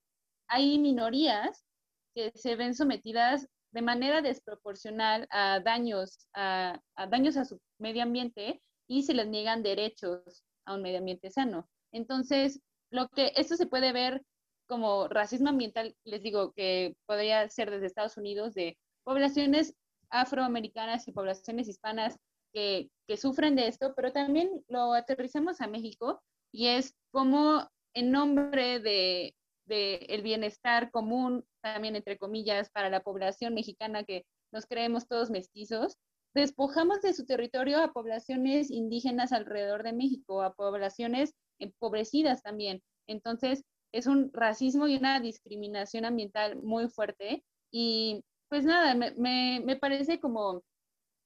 hay 0.47 0.79
minorías 0.79 1.63
que 2.15 2.31
se 2.33 2.55
ven 2.55 2.73
sometidas 2.73 3.47
de 3.71 3.81
manera 3.83 4.21
desproporcional 4.21 5.27
a 5.29 5.59
daños 5.59 6.27
a, 6.33 6.81
a 6.95 7.07
daños 7.07 7.37
a 7.37 7.45
su 7.45 7.61
medio 7.77 8.01
ambiente 8.01 8.59
y 8.89 9.03
se 9.03 9.13
les 9.13 9.27
niegan 9.27 9.63
derechos 9.63 10.43
a 10.65 10.74
un 10.74 10.81
medio 10.81 10.98
ambiente 10.98 11.29
sano. 11.29 11.69
Entonces, 11.93 12.60
lo 12.91 13.08
que 13.10 13.31
esto 13.36 13.55
se 13.55 13.67
puede 13.67 13.93
ver 13.93 14.24
como 14.67 15.08
racismo 15.08 15.50
ambiental, 15.50 15.96
les 16.03 16.22
digo 16.22 16.51
que 16.53 16.96
podría 17.05 17.48
ser 17.50 17.69
desde 17.72 17.86
Estados 17.86 18.17
Unidos 18.17 18.53
de 18.53 18.77
poblaciones 19.03 19.75
afroamericanas 20.10 21.08
y 21.08 21.12
poblaciones 21.12 21.67
hispanas 21.67 22.17
que, 22.51 22.89
que 23.08 23.17
sufren 23.17 23.55
de 23.55 23.67
esto, 23.67 23.93
pero 23.96 24.12
también 24.12 24.63
lo 24.67 24.93
aterrizamos 24.93 25.62
a 25.62 25.67
México 25.67 26.22
y 26.51 26.67
es 26.67 26.96
como 27.12 27.67
en 27.93 28.12
nombre 28.12 28.79
de, 28.79 29.36
de 29.65 29.96
el 30.10 30.24
bienestar 30.24 30.89
común, 30.91 31.46
también 31.62 31.96
entre 31.96 32.17
comillas, 32.17 32.69
para 32.72 32.89
la 32.89 33.01
población 33.01 33.53
mexicana 33.53 34.03
que 34.03 34.25
nos 34.51 34.65
creemos 34.65 35.08
todos 35.08 35.29
mestizos, 35.29 35.98
despojamos 36.33 37.01
de 37.01 37.13
su 37.13 37.25
territorio 37.25 37.81
a 37.81 37.93
poblaciones 37.93 38.69
indígenas 38.71 39.31
alrededor 39.31 39.83
de 39.83 39.93
México, 39.93 40.41
a 40.41 40.53
poblaciones 40.53 41.33
empobrecidas 41.59 42.43
también. 42.43 42.81
Entonces, 43.07 43.63
es 43.91 44.07
un 44.07 44.31
racismo 44.33 44.88
y 44.88 44.95
una 44.95 45.19
discriminación 45.19 46.05
ambiental 46.05 46.62
muy 46.62 46.89
fuerte. 46.89 47.43
Y 47.71 48.24
pues 48.50 48.65
nada, 48.65 48.95
me, 48.95 49.62
me, 49.63 49.75
parece 49.75 50.19
como 50.19 50.63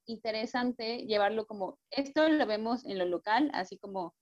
interesante 0.08 1.06
llevarlo 1.06 1.46
como, 1.46 1.80
esto 1.92 2.28
lo 2.28 2.46
vemos 2.46 2.86
en 2.86 3.00
lo 3.00 3.06
local, 3.06 3.50
así 3.54 3.78
como 3.78 4.14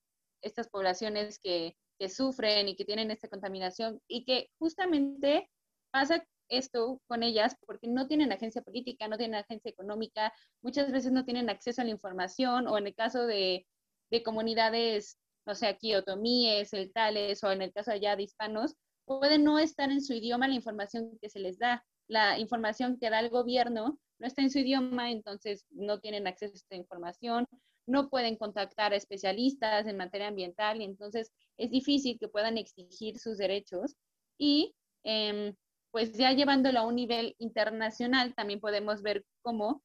estas 0.43 0.69
poblaciones 0.69 1.39
que, 1.39 1.75
que 1.99 2.09
sufren 2.09 2.67
y 2.67 2.75
que 2.75 2.85
tienen 2.85 3.11
esta 3.11 3.27
contaminación 3.27 3.99
y 4.07 4.25
que 4.25 4.49
justamente 4.59 5.49
pasa 5.91 6.23
esto 6.51 7.01
con 7.07 7.23
ellas 7.23 7.55
porque 7.65 7.87
no 7.87 8.07
tienen 8.07 8.31
agencia 8.31 8.61
política, 8.61 9.07
no 9.07 9.17
tienen 9.17 9.35
agencia 9.35 9.71
económica, 9.71 10.33
muchas 10.61 10.91
veces 10.91 11.11
no 11.11 11.25
tienen 11.25 11.49
acceso 11.49 11.81
a 11.81 11.85
la 11.85 11.91
información 11.91 12.67
o 12.67 12.77
en 12.77 12.87
el 12.87 12.93
caso 12.93 13.25
de, 13.25 13.65
de 14.11 14.23
comunidades, 14.23 15.17
no 15.45 15.55
sé, 15.55 15.67
aquí 15.67 15.95
otomíes, 15.95 16.71
tales 16.93 17.43
o 17.43 17.51
en 17.51 17.63
el 17.63 17.73
caso 17.73 17.91
allá 17.91 18.15
de 18.15 18.23
hispanos, 18.23 18.75
puede 19.05 19.39
no 19.39 19.57
estar 19.57 19.89
en 19.89 20.01
su 20.01 20.13
idioma 20.13 20.47
la 20.47 20.55
información 20.55 21.17
que 21.21 21.29
se 21.29 21.39
les 21.39 21.57
da. 21.57 21.83
La 22.07 22.37
información 22.37 22.97
que 22.99 23.09
da 23.09 23.19
el 23.21 23.29
gobierno 23.29 23.97
no 24.19 24.27
está 24.27 24.41
en 24.41 24.51
su 24.51 24.59
idioma, 24.59 25.11
entonces 25.11 25.65
no 25.69 25.99
tienen 25.99 26.27
acceso 26.27 26.53
a 26.53 26.57
esta 26.57 26.75
información, 26.75 27.47
no 27.87 28.09
pueden 28.09 28.35
contactar 28.35 28.93
a 28.93 28.97
especialistas 28.97 29.87
en 29.87 29.97
materia 29.97 30.27
ambiental 30.27 30.81
y 30.81 30.83
entonces 30.83 31.31
es 31.57 31.71
difícil 31.71 32.19
que 32.19 32.27
puedan 32.27 32.57
exigir 32.57 33.17
sus 33.17 33.37
derechos. 33.37 33.95
Y 34.37 34.75
eh, 35.03 35.53
pues 35.91 36.13
ya 36.13 36.31
llevándolo 36.31 36.79
a 36.79 36.87
un 36.87 36.95
nivel 36.95 37.35
internacional, 37.37 38.33
también 38.33 38.59
podemos 38.59 39.01
ver 39.01 39.25
cómo 39.41 39.83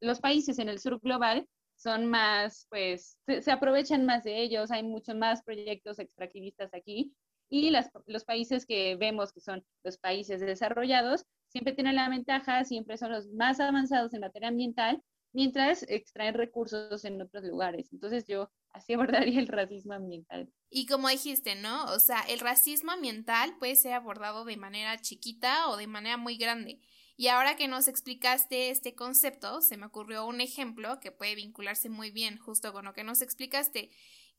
los 0.00 0.20
países 0.20 0.58
en 0.58 0.68
el 0.68 0.78
sur 0.80 1.00
global 1.00 1.46
son 1.76 2.06
más, 2.06 2.66
pues, 2.70 3.18
se, 3.26 3.50
aprovechan 3.50 4.06
más 4.06 4.24
de 4.24 4.40
ellos, 4.40 4.70
hay 4.70 4.82
muchos 4.82 5.16
más 5.16 5.42
proyectos 5.42 5.98
extractivistas 5.98 6.72
aquí, 6.72 7.14
y 7.50 7.70
los 8.06 8.24
países 8.24 8.66
que 8.66 8.96
vemos 8.96 9.32
que 9.32 9.40
son 9.40 9.64
los 9.84 9.98
países 9.98 10.40
desarrollados, 10.40 11.24
siempre 11.48 11.72
tienen 11.72 11.96
la 11.96 12.08
ventaja, 12.08 12.64
siempre 12.64 12.96
son 12.96 13.12
los 13.12 13.28
más 13.28 13.60
avanzados 13.60 14.14
en 14.14 14.20
materia 14.20 14.48
ambiental, 14.48 15.02
mientras 15.32 15.84
extraen 15.88 16.34
recursos 16.34 17.04
en 17.04 17.20
otros 17.20 17.44
lugares. 17.44 17.92
Entonces 17.92 18.24
yo 18.26 18.50
así 18.74 18.92
abordaría 18.92 19.40
el 19.40 19.48
racismo 19.48 19.94
ambiental. 19.94 20.52
Y 20.68 20.86
como 20.86 21.08
dijiste, 21.08 21.54
¿no? 21.54 21.84
O 21.86 22.00
sea, 22.00 22.20
el 22.22 22.40
racismo 22.40 22.92
ambiental 22.92 23.56
puede 23.58 23.76
ser 23.76 23.92
abordado 23.94 24.44
de 24.44 24.56
manera 24.56 25.00
chiquita 25.00 25.68
o 25.68 25.76
de 25.76 25.86
manera 25.86 26.16
muy 26.16 26.36
grande. 26.36 26.80
Y 27.16 27.28
ahora 27.28 27.54
que 27.56 27.68
nos 27.68 27.86
explicaste 27.86 28.70
este 28.70 28.96
concepto, 28.96 29.60
se 29.62 29.76
me 29.76 29.86
ocurrió 29.86 30.26
un 30.26 30.40
ejemplo 30.40 30.98
que 30.98 31.12
puede 31.12 31.36
vincularse 31.36 31.88
muy 31.88 32.10
bien 32.10 32.38
justo 32.38 32.72
con 32.72 32.86
lo 32.86 32.92
que 32.92 33.04
nos 33.04 33.22
explicaste, 33.22 33.90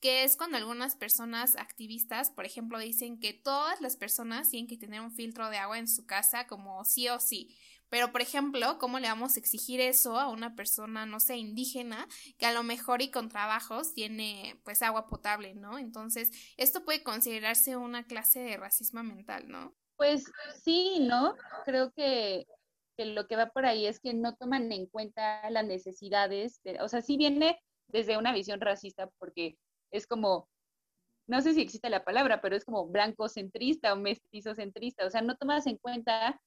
que 0.02 0.26
es 0.26 0.36
cuando 0.36 0.58
algunas 0.58 0.98
personas 0.98 1.56
activistas, 1.56 2.32
por 2.32 2.46
ejemplo, 2.46 2.78
dicen 2.80 3.18
que 3.18 3.34
todas 3.34 3.80
las 3.80 3.96
personas 3.96 4.50
tienen 4.50 4.68
que 4.68 4.78
tener 4.78 5.00
un 5.00 5.14
filtro 5.14 5.50
de 5.50 5.58
agua 5.58 5.80
en 5.80 5.88
su 5.88 6.06
casa 6.06 6.48
como 6.48 6.84
sí 6.84 7.08
o 7.08 7.20
sí. 7.22 7.56
Pero, 7.90 8.12
por 8.12 8.22
ejemplo, 8.22 8.78
¿cómo 8.80 9.00
le 9.00 9.08
vamos 9.08 9.36
a 9.36 9.40
exigir 9.40 9.80
eso 9.80 10.20
a 10.20 10.30
una 10.30 10.56
persona, 10.56 11.06
no 11.06 11.20
sé, 11.20 11.38
indígena, 11.38 12.08
que 12.38 12.46
a 12.46 12.54
lo 12.54 12.64
mejor 12.64 13.02
y 13.02 13.12
con 13.12 13.30
trabajos 13.30 13.94
tiene 13.94 14.60
pues 14.64 14.82
agua 14.82 15.08
potable, 15.08 15.54
¿no? 15.56 15.78
Entonces, 15.78 16.32
esto 16.58 16.84
puede 16.84 17.04
considerarse 17.04 17.78
una 17.78 18.06
clase 18.06 18.40
de 18.40 18.58
racismo 18.58 19.04
mental, 19.04 19.48
¿no? 19.48 19.76
Pues 19.98 20.26
sí, 20.64 21.00
¿no? 21.02 21.36
Creo 21.64 21.92
que, 21.92 22.46
lo 22.98 23.28
que 23.28 23.36
va 23.36 23.48
por 23.48 23.66
ahí 23.66 23.86
es 23.86 24.00
que 24.00 24.14
no 24.14 24.36
toman 24.36 24.72
en 24.72 24.88
cuenta 24.88 25.50
las 25.50 25.66
necesidades, 25.66 26.60
o 26.82 26.90
sea, 26.90 27.02
sí 27.02 27.18
viene 27.18 27.62
desde 27.88 28.18
una 28.18 28.34
visión 28.34 28.60
racista 28.60 29.10
porque 29.20 29.58
es 29.92 30.08
como, 30.08 30.50
no 31.28 31.42
sé 31.42 31.54
si 31.54 31.62
existe 31.62 31.90
la 31.90 32.04
palabra, 32.04 32.42
pero 32.42 32.56
es 32.56 32.66
como 32.66 32.88
blanco 32.88 33.30
centrista 33.30 33.94
o 33.94 33.96
mestizo 33.96 34.56
centrista, 34.56 35.06
o 35.06 35.10
sea, 35.10 35.22
no 35.22 35.38
tomas 35.38 35.68
en 35.68 35.78
cuenta 35.78 36.42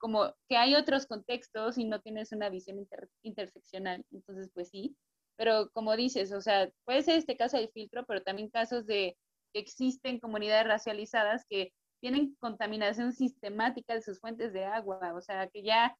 como 0.00 0.34
que 0.48 0.56
hay 0.56 0.74
otros 0.74 1.06
contextos 1.06 1.78
y 1.78 1.84
no 1.84 2.00
tienes 2.00 2.32
una 2.32 2.48
visión 2.48 2.78
interseccional. 3.22 4.04
Entonces, 4.10 4.50
pues 4.52 4.70
sí, 4.70 4.96
pero 5.36 5.70
como 5.72 5.94
dices, 5.94 6.32
o 6.32 6.40
sea, 6.40 6.70
puede 6.84 7.02
ser 7.02 7.18
este 7.18 7.36
caso 7.36 7.58
de 7.58 7.68
filtro, 7.68 8.04
pero 8.06 8.22
también 8.22 8.50
casos 8.50 8.86
de 8.86 9.16
que 9.52 9.60
existen 9.60 10.18
comunidades 10.18 10.66
racializadas 10.66 11.44
que 11.48 11.72
tienen 12.00 12.34
contaminación 12.40 13.12
sistemática 13.12 13.94
de 13.94 14.02
sus 14.02 14.20
fuentes 14.20 14.52
de 14.52 14.64
agua, 14.64 15.12
o 15.14 15.20
sea, 15.20 15.48
que 15.48 15.62
ya 15.62 15.96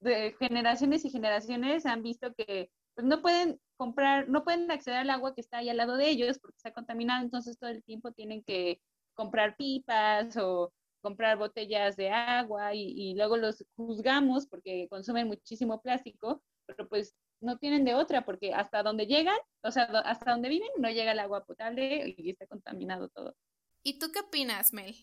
de 0.00 0.34
generaciones 0.38 1.04
y 1.04 1.10
generaciones 1.10 1.86
han 1.86 2.02
visto 2.02 2.34
que 2.34 2.70
pues, 2.94 3.06
no 3.06 3.22
pueden 3.22 3.60
comprar, 3.76 4.28
no 4.28 4.44
pueden 4.44 4.70
acceder 4.70 5.00
al 5.00 5.10
agua 5.10 5.34
que 5.34 5.40
está 5.40 5.58
ahí 5.58 5.68
al 5.68 5.76
lado 5.76 5.96
de 5.96 6.08
ellos 6.08 6.38
porque 6.38 6.56
está 6.56 6.72
contaminada, 6.72 7.22
entonces 7.22 7.58
todo 7.58 7.70
el 7.70 7.84
tiempo 7.84 8.10
tienen 8.12 8.42
que 8.42 8.80
comprar 9.14 9.56
pipas 9.56 10.36
o 10.36 10.72
comprar 11.00 11.38
botellas 11.38 11.96
de 11.96 12.10
agua 12.10 12.74
y, 12.74 13.14
luego 13.14 13.36
los 13.36 13.64
juzgamos 13.76 14.46
porque 14.46 14.86
consumen 14.88 15.26
muchísimo 15.26 15.80
plástico, 15.80 16.42
pero 16.66 16.88
pues 16.88 17.14
no 17.40 17.58
tienen 17.58 17.84
de 17.84 17.94
otra 17.94 18.24
porque 18.24 18.52
hasta 18.52 18.82
donde 18.82 19.06
llegan, 19.06 19.38
o 19.62 19.70
sea, 19.70 19.84
hasta 19.84 20.32
donde 20.32 20.48
viven 20.48 20.68
no 20.78 20.90
llega 20.90 21.12
el 21.12 21.18
agua 21.18 21.44
potable 21.44 22.14
y 22.16 22.30
está 22.30 22.46
contaminado 22.46 23.08
todo. 23.08 23.34
¿Y 23.82 23.98
tú 23.98 24.12
qué 24.12 24.20
opinas, 24.20 24.72
Mel? 24.72 24.94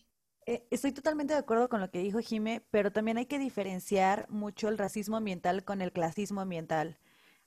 Eh, 0.46 0.66
estoy 0.70 0.92
totalmente 0.92 1.34
de 1.34 1.40
acuerdo 1.40 1.68
con 1.68 1.80
lo 1.80 1.90
que 1.90 1.98
dijo 1.98 2.20
Jime, 2.20 2.64
pero 2.70 2.90
también 2.90 3.18
hay 3.18 3.26
que 3.26 3.38
diferenciar 3.38 4.30
mucho 4.30 4.68
el 4.68 4.78
racismo 4.78 5.16
ambiental 5.16 5.64
con 5.64 5.82
el 5.82 5.92
clasismo 5.92 6.40
ambiental. 6.40 6.98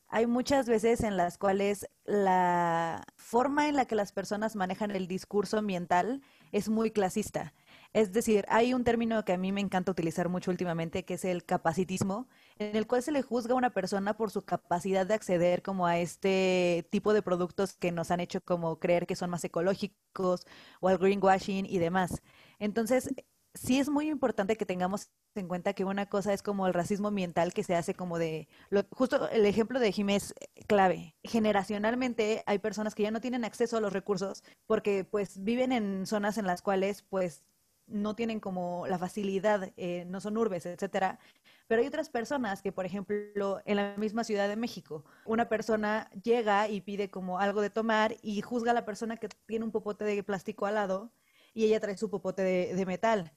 Hay 0.08 0.28
muchas 0.28 0.68
veces 0.68 1.02
en 1.04 1.16
las 1.16 1.38
cuales 1.38 1.88
la 2.04 3.06
forma 3.16 3.70
en 3.70 3.78
la 3.78 3.86
que 3.86 3.96
las 3.96 4.12
personas 4.12 4.58
manejan 4.58 4.92
el 4.92 5.08
discurso 5.08 5.58
ambiental 5.58 6.22
es 6.52 6.68
muy 6.68 6.92
clasista. 6.92 7.54
Es 7.94 8.14
decir, 8.14 8.46
hay 8.48 8.74
un 8.74 8.86
término 8.86 9.26
que 9.26 9.34
a 9.34 9.38
mí 9.38 9.52
me 9.52 9.60
encanta 9.60 9.92
utilizar 9.92 10.30
mucho 10.30 10.50
últimamente, 10.50 11.04
que 11.04 11.16
es 11.16 11.26
el 11.26 11.44
capacitismo, 11.44 12.28
en 12.58 12.76
el 12.78 12.88
cual 12.88 13.04
se 13.04 13.12
le 13.12 13.22
juzga 13.22 13.54
a 13.54 13.58
una 13.58 13.72
persona 13.72 14.16
por 14.16 14.32
su 14.32 14.44
capacidad 14.44 15.06
de 15.06 15.14
acceder 15.14 15.62
como 15.62 15.86
a 15.86 16.00
este 16.00 16.88
tipo 16.90 17.14
de 17.14 17.22
productos 17.22 17.74
que 17.74 17.92
nos 17.92 18.10
han 18.10 18.22
hecho 18.22 18.42
como 18.42 18.80
creer 18.80 19.08
que 19.08 19.18
son 19.18 19.30
más 19.30 19.44
ecológicos 19.44 20.46
o 20.80 20.88
al 20.88 21.00
greenwashing 21.00 21.66
y 21.66 21.80
demás. 21.80 22.22
Entonces, 22.60 23.10
sí 23.54 23.80
es 23.80 23.90
muy 23.90 24.10
importante 24.10 24.56
que 24.56 24.66
tengamos 24.66 25.10
en 25.36 25.48
cuenta 25.48 25.74
que 25.74 25.84
una 25.86 26.08
cosa 26.08 26.34
es 26.34 26.42
como 26.42 26.68
el 26.68 26.74
racismo 26.74 27.10
ambiental 27.10 27.54
que 27.54 27.64
se 27.64 27.76
hace 27.76 27.94
como 27.94 28.18
de, 28.20 28.48
justo 28.92 29.30
el 29.30 29.46
ejemplo 29.46 29.80
de 29.80 29.92
Jiménez 29.92 30.34
clave. 30.68 31.16
Generacionalmente 31.24 32.44
hay 32.46 32.60
personas 32.60 32.96
que 32.96 33.04
ya 33.04 33.12
no 33.12 33.22
tienen 33.22 33.46
acceso 33.46 33.78
a 33.78 33.82
los 33.82 33.94
recursos 33.94 34.44
porque 34.66 35.04
pues 35.04 35.44
viven 35.44 35.72
en 35.72 36.06
zonas 36.06 36.38
en 36.38 36.48
las 36.48 36.62
cuales 36.62 37.04
pues 37.04 37.44
no 37.92 38.16
tienen 38.16 38.40
como 38.40 38.88
la 38.88 38.98
facilidad, 38.98 39.72
eh, 39.78 40.06
no 40.08 40.22
son 40.22 40.38
urbes, 40.38 40.66
etcétera. 40.66 41.20
Pero 41.68 41.82
hay 41.82 41.88
otras 41.88 42.10
personas 42.10 42.62
que, 42.62 42.72
por 42.72 42.86
ejemplo, 42.86 43.62
en 43.66 43.78
la 43.78 43.96
misma 43.98 44.24
Ciudad 44.24 44.50
de 44.50 44.56
México, 44.56 45.06
una 45.26 45.48
persona 45.48 46.10
llega 46.24 46.68
y 46.68 46.82
pide 46.82 47.10
como 47.10 47.40
algo 47.40 47.62
de 47.62 47.70
tomar 47.70 48.16
y 48.22 48.42
juzga 48.42 48.72
a 48.72 48.74
la 48.74 48.86
persona 48.86 49.18
que 49.18 49.30
tiene 49.46 49.66
un 49.66 49.72
popote 49.72 50.04
de 50.04 50.24
plástico 50.24 50.66
al 50.66 50.76
lado 50.76 51.12
y 51.54 51.66
ella 51.66 51.80
trae 51.80 51.98
su 51.98 52.10
popote 52.10 52.42
de, 52.42 52.86
metal. 52.86 53.34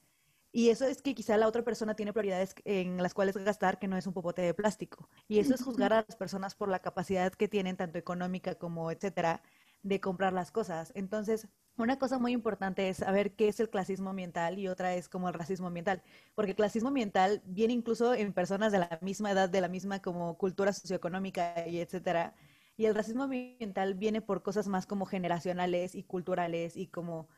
Y 0.51 0.69
eso 0.69 0.85
es 0.85 1.01
que 1.01 1.15
quizá 1.15 1.37
la 1.37 1.47
otra 1.47 1.63
persona 1.63 1.95
tiene 1.95 2.13
prioridades 2.13 2.55
en 2.63 3.01
las 3.03 3.13
cuales 3.13 3.37
gastar 3.37 3.77
que 3.77 3.87
no 3.87 3.97
es 3.97 4.07
un 4.07 4.13
popote 4.13 4.41
de 4.41 4.53
plástico. 4.53 5.09
Y 5.27 5.39
eso 5.39 5.53
es 5.53 5.63
juzgar 5.63 5.93
a 5.93 6.05
las 6.07 6.15
personas 6.15 6.55
por 6.55 6.69
la 6.69 6.79
capacidad 6.79 7.31
que 7.33 7.47
tienen, 7.47 7.75
tanto 7.77 7.99
económica 7.99 8.55
como 8.55 8.91
etcétera, 8.91 9.43
de 9.85 9.99
comprar 10.01 10.33
las 10.33 10.51
cosas. 10.51 10.91
Entonces, 10.95 11.47
una 11.77 11.99
cosa 11.99 12.17
muy 12.17 12.31
importante 12.31 12.89
es 12.89 12.97
saber 12.97 13.35
qué 13.35 13.47
es 13.49 13.59
el 13.59 13.69
clasismo 13.69 14.09
ambiental 14.09 14.57
y 14.57 14.67
otra 14.67 14.95
es 14.95 15.07
como 15.07 15.27
el 15.27 15.35
racismo 15.35 15.67
ambiental, 15.67 16.01
porque 16.33 16.51
el 16.51 16.57
clasismo 16.57 16.87
ambiental 16.89 17.43
viene 17.45 17.73
incluso 17.73 18.15
en 18.15 18.33
personas 18.33 18.71
de 18.71 18.79
la 18.79 18.97
misma 19.01 19.31
edad, 19.31 19.47
de 19.47 19.61
la 19.61 19.67
misma 19.67 20.01
como 20.01 20.37
cultura 20.39 20.73
socioeconómica 20.73 21.67
y 21.67 21.79
etcétera. 21.79 22.33
Y 22.77 22.85
el 22.85 22.95
racismo 22.95 23.23
ambiental 23.23 23.93
viene 23.93 24.21
por 24.21 24.41
cosas 24.41 24.67
más 24.67 24.87
como 24.87 25.05
generacionales 25.05 25.93
y 25.93 26.03
culturales 26.03 26.75
y 26.75 26.87
como 26.87 27.29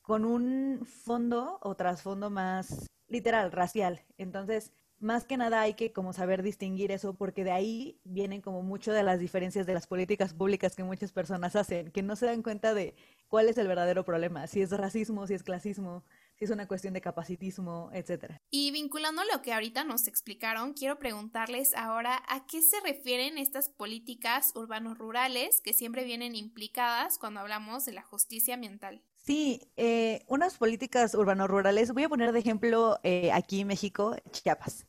con 0.00 0.24
un 0.24 0.86
fondo 0.86 1.58
o 1.60 1.74
trasfondo 1.76 2.30
más 2.30 2.86
literal, 3.06 3.52
racial. 3.52 4.00
Entonces, 4.16 4.72
más 5.02 5.24
que 5.24 5.36
nada 5.36 5.60
hay 5.60 5.74
que 5.74 5.92
como 5.92 6.12
saber 6.12 6.42
distinguir 6.42 6.92
eso 6.92 7.14
porque 7.14 7.44
de 7.44 7.50
ahí 7.50 8.00
vienen 8.04 8.40
como 8.40 8.62
mucho 8.62 8.92
de 8.92 9.02
las 9.02 9.18
diferencias 9.18 9.66
de 9.66 9.74
las 9.74 9.86
políticas 9.86 10.32
públicas 10.32 10.76
que 10.76 10.84
muchas 10.84 11.12
personas 11.12 11.56
hacen, 11.56 11.90
que 11.90 12.02
no 12.02 12.16
se 12.16 12.26
dan 12.26 12.42
cuenta 12.42 12.72
de 12.72 12.94
cuál 13.28 13.48
es 13.48 13.58
el 13.58 13.66
verdadero 13.66 14.04
problema, 14.04 14.46
si 14.46 14.62
es 14.62 14.70
racismo, 14.70 15.26
si 15.26 15.34
es 15.34 15.42
clasismo, 15.42 16.04
si 16.36 16.44
es 16.44 16.50
una 16.50 16.68
cuestión 16.68 16.94
de 16.94 17.00
capacitismo, 17.00 17.90
etcétera. 17.92 18.40
Y 18.50 18.70
vinculando 18.70 19.22
lo 19.24 19.42
que 19.42 19.52
ahorita 19.52 19.84
nos 19.84 20.06
explicaron, 20.06 20.72
quiero 20.72 20.98
preguntarles 20.98 21.74
ahora 21.74 22.22
a 22.28 22.46
qué 22.46 22.62
se 22.62 22.80
refieren 22.80 23.38
estas 23.38 23.68
políticas 23.68 24.52
urbanos 24.54 24.98
rurales 24.98 25.60
que 25.60 25.72
siempre 25.72 26.04
vienen 26.04 26.36
implicadas 26.36 27.18
cuando 27.18 27.40
hablamos 27.40 27.84
de 27.84 27.92
la 27.92 28.02
justicia 28.02 28.54
ambiental. 28.54 29.02
Sí, 29.22 29.70
eh, 29.76 30.24
unas 30.26 30.58
políticas 30.58 31.14
urbano-rurales, 31.14 31.92
voy 31.92 32.02
a 32.02 32.08
poner 32.08 32.32
de 32.32 32.40
ejemplo 32.40 32.98
eh, 33.04 33.30
aquí 33.32 33.60
en 33.60 33.68
México, 33.68 34.16
Chiapas, 34.32 34.86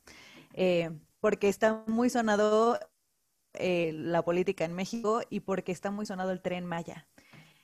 eh, 0.54 0.90
porque 1.20 1.48
está 1.48 1.84
muy 1.86 2.10
sonado 2.10 2.78
la 3.56 4.22
política 4.22 4.64
en 4.64 4.74
México 4.74 5.22
y 5.30 5.38
porque 5.38 5.70
está 5.70 5.92
muy 5.92 6.06
sonado 6.06 6.32
el 6.32 6.42
tren 6.42 6.66
Maya. 6.66 7.06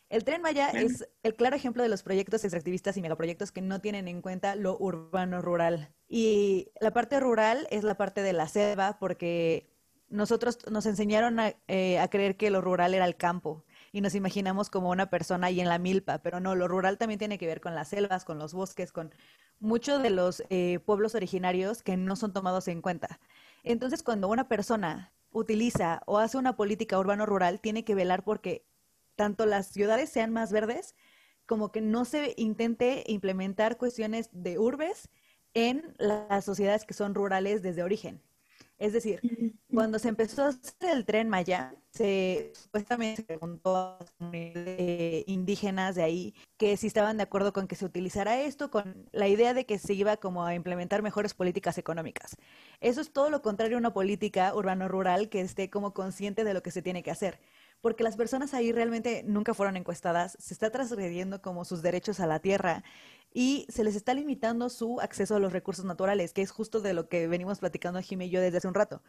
El 0.09 0.23
tren 0.23 0.41
Maya 0.41 0.69
es 0.71 1.09
el 1.25 1.35
claro 1.35 1.57
ejemplo 1.57 1.83
de 1.83 1.89
los 1.89 2.05
proyectos 2.05 2.45
extractivistas 2.45 2.97
y 2.97 3.03
megaproyectos 3.03 3.51
que 3.51 3.61
no 3.61 3.81
tienen 3.81 4.07
en 4.07 4.23
cuenta 4.23 4.55
lo 4.55 4.79
urbano-rural. 4.79 5.93
Y 6.09 6.71
la 6.81 6.93
parte 6.93 7.19
rural 7.19 7.67
es 7.71 7.83
la 7.83 7.97
parte 7.97 8.23
de 8.23 8.33
la 8.33 8.47
selva 8.47 8.99
porque 9.01 9.69
nosotros 10.09 10.59
nos 10.71 10.87
enseñaron 10.87 11.41
a, 11.41 11.47
a 11.49 12.09
creer 12.09 12.37
que 12.37 12.51
lo 12.51 12.61
rural 12.61 12.95
era 12.95 13.05
el 13.05 13.17
campo 13.17 13.65
y 13.93 14.01
nos 14.01 14.15
imaginamos 14.15 14.71
como 14.71 14.91
una 14.91 15.11
persona 15.11 15.49
ahí 15.49 15.61
en 15.61 15.69
la 15.69 15.79
milpa, 15.79 16.19
pero 16.19 16.41
no, 16.41 16.55
lo 16.55 16.69
rural 16.69 16.99
también 16.99 17.19
tiene 17.19 17.39
que 17.39 17.47
ver 17.47 17.61
con 17.61 17.75
las 17.75 17.89
selvas, 17.89 18.25
con 18.25 18.39
los 18.39 18.55
bosques, 18.55 18.93
con 18.93 19.15
muchos 19.59 20.03
de 20.03 20.11
los 20.11 20.43
eh, 20.49 20.79
pueblos 20.85 21.15
originarios 21.15 21.83
que 21.83 21.97
no 21.97 22.17
son 22.17 22.33
tomados 22.33 22.69
en 22.69 22.83
cuenta. 22.83 23.21
Entonces, 23.65 24.03
cuando 24.03 24.29
una 24.29 24.49
persona 24.49 25.13
utiliza 25.33 26.03
o 26.07 26.19
hace 26.19 26.39
una 26.39 26.57
política 26.57 26.99
urbano-rural, 26.99 27.61
tiene 27.61 27.85
que 27.85 27.95
velar 27.95 28.25
porque 28.25 28.65
tanto 29.17 29.45
las 29.47 29.69
ciudades 29.69 30.11
sean 30.11 30.33
más 30.33 30.53
verdes, 30.53 30.95
como 31.47 31.73
que 31.73 31.81
no 31.81 32.05
se 32.05 32.35
intente 32.37 33.05
implementar 33.07 33.77
cuestiones 33.77 34.31
de 34.33 34.59
urbes 34.59 35.09
en 35.53 35.95
las 35.99 36.45
sociedades 36.45 36.85
que 36.85 36.95
son 36.95 37.15
rurales 37.15 37.61
desde 37.61 37.83
origen. 37.83 38.23
Es 38.81 38.95
decir, 38.95 39.21
cuando 39.73 39.99
se 39.99 40.09
empezó 40.09 40.43
a 40.43 40.49
hacer 40.49 40.97
el 40.97 41.05
tren 41.05 41.29
Maya, 41.29 41.75
se 41.91 42.51
supuestamente 42.55 43.17
se 43.17 43.25
preguntó 43.25 43.77
a 43.77 43.99
indígenas 45.27 45.97
de 45.97 46.03
ahí 46.03 46.35
que 46.57 46.79
si 46.79 46.87
estaban 46.87 47.19
de 47.19 47.25
acuerdo 47.25 47.53
con 47.53 47.69
que 47.69 47.77
se 47.77 47.85
utilizara 47.85 48.41
esto, 48.41 48.71
con 48.71 49.07
la 49.13 49.29
idea 49.29 49.53
de 49.53 49.67
que 49.67 49.79
se 49.79 49.93
iba 49.93 50.17
como 50.17 50.47
a 50.47 50.55
implementar 50.55 51.03
mejores 51.03 51.35
políticas 51.35 51.77
económicas. 51.77 52.39
Eso 52.81 53.03
es 53.03 53.13
todo 53.13 53.29
lo 53.29 53.43
contrario 53.43 53.77
a 53.77 53.81
una 53.81 53.93
política 53.93 54.55
urbano-rural 54.55 55.29
que 55.29 55.43
esté 55.43 55.69
como 55.69 55.93
consciente 55.93 56.43
de 56.43 56.55
lo 56.55 56.63
que 56.63 56.71
se 56.71 56.81
tiene 56.81 57.03
que 57.03 57.11
hacer 57.11 57.39
porque 57.81 58.05
las 58.05 58.17
personas 58.17 58.55
ahí 58.55 58.73
realmente 58.73 59.23
nunca 59.27 59.55
fueron 59.55 59.77
encuestadas, 59.77 60.37
se 60.41 60.55
está 60.55 60.71
transgrediendo 60.71 61.41
como 61.43 61.65
sus 61.65 61.83
derechos 61.83 62.21
a 62.21 62.27
la 62.27 62.41
tierra 62.41 62.85
y 63.33 63.67
se 63.69 63.85
les 63.85 63.97
está 63.97 64.15
limitando 64.15 64.69
su 64.69 65.01
acceso 65.01 65.37
a 65.37 65.41
los 65.41 65.53
recursos 65.53 65.85
naturales, 65.85 66.33
que 66.33 66.43
es 66.43 66.51
justo 66.51 66.81
de 66.81 66.95
lo 66.95 67.09
que 67.09 67.29
venimos 67.29 67.61
platicando 67.61 68.01
Jimmy 68.01 68.27
y 68.27 68.31
yo 68.31 68.41
desde 68.41 68.59
hace 68.59 68.69
un 68.69 68.75
rato, 68.75 69.03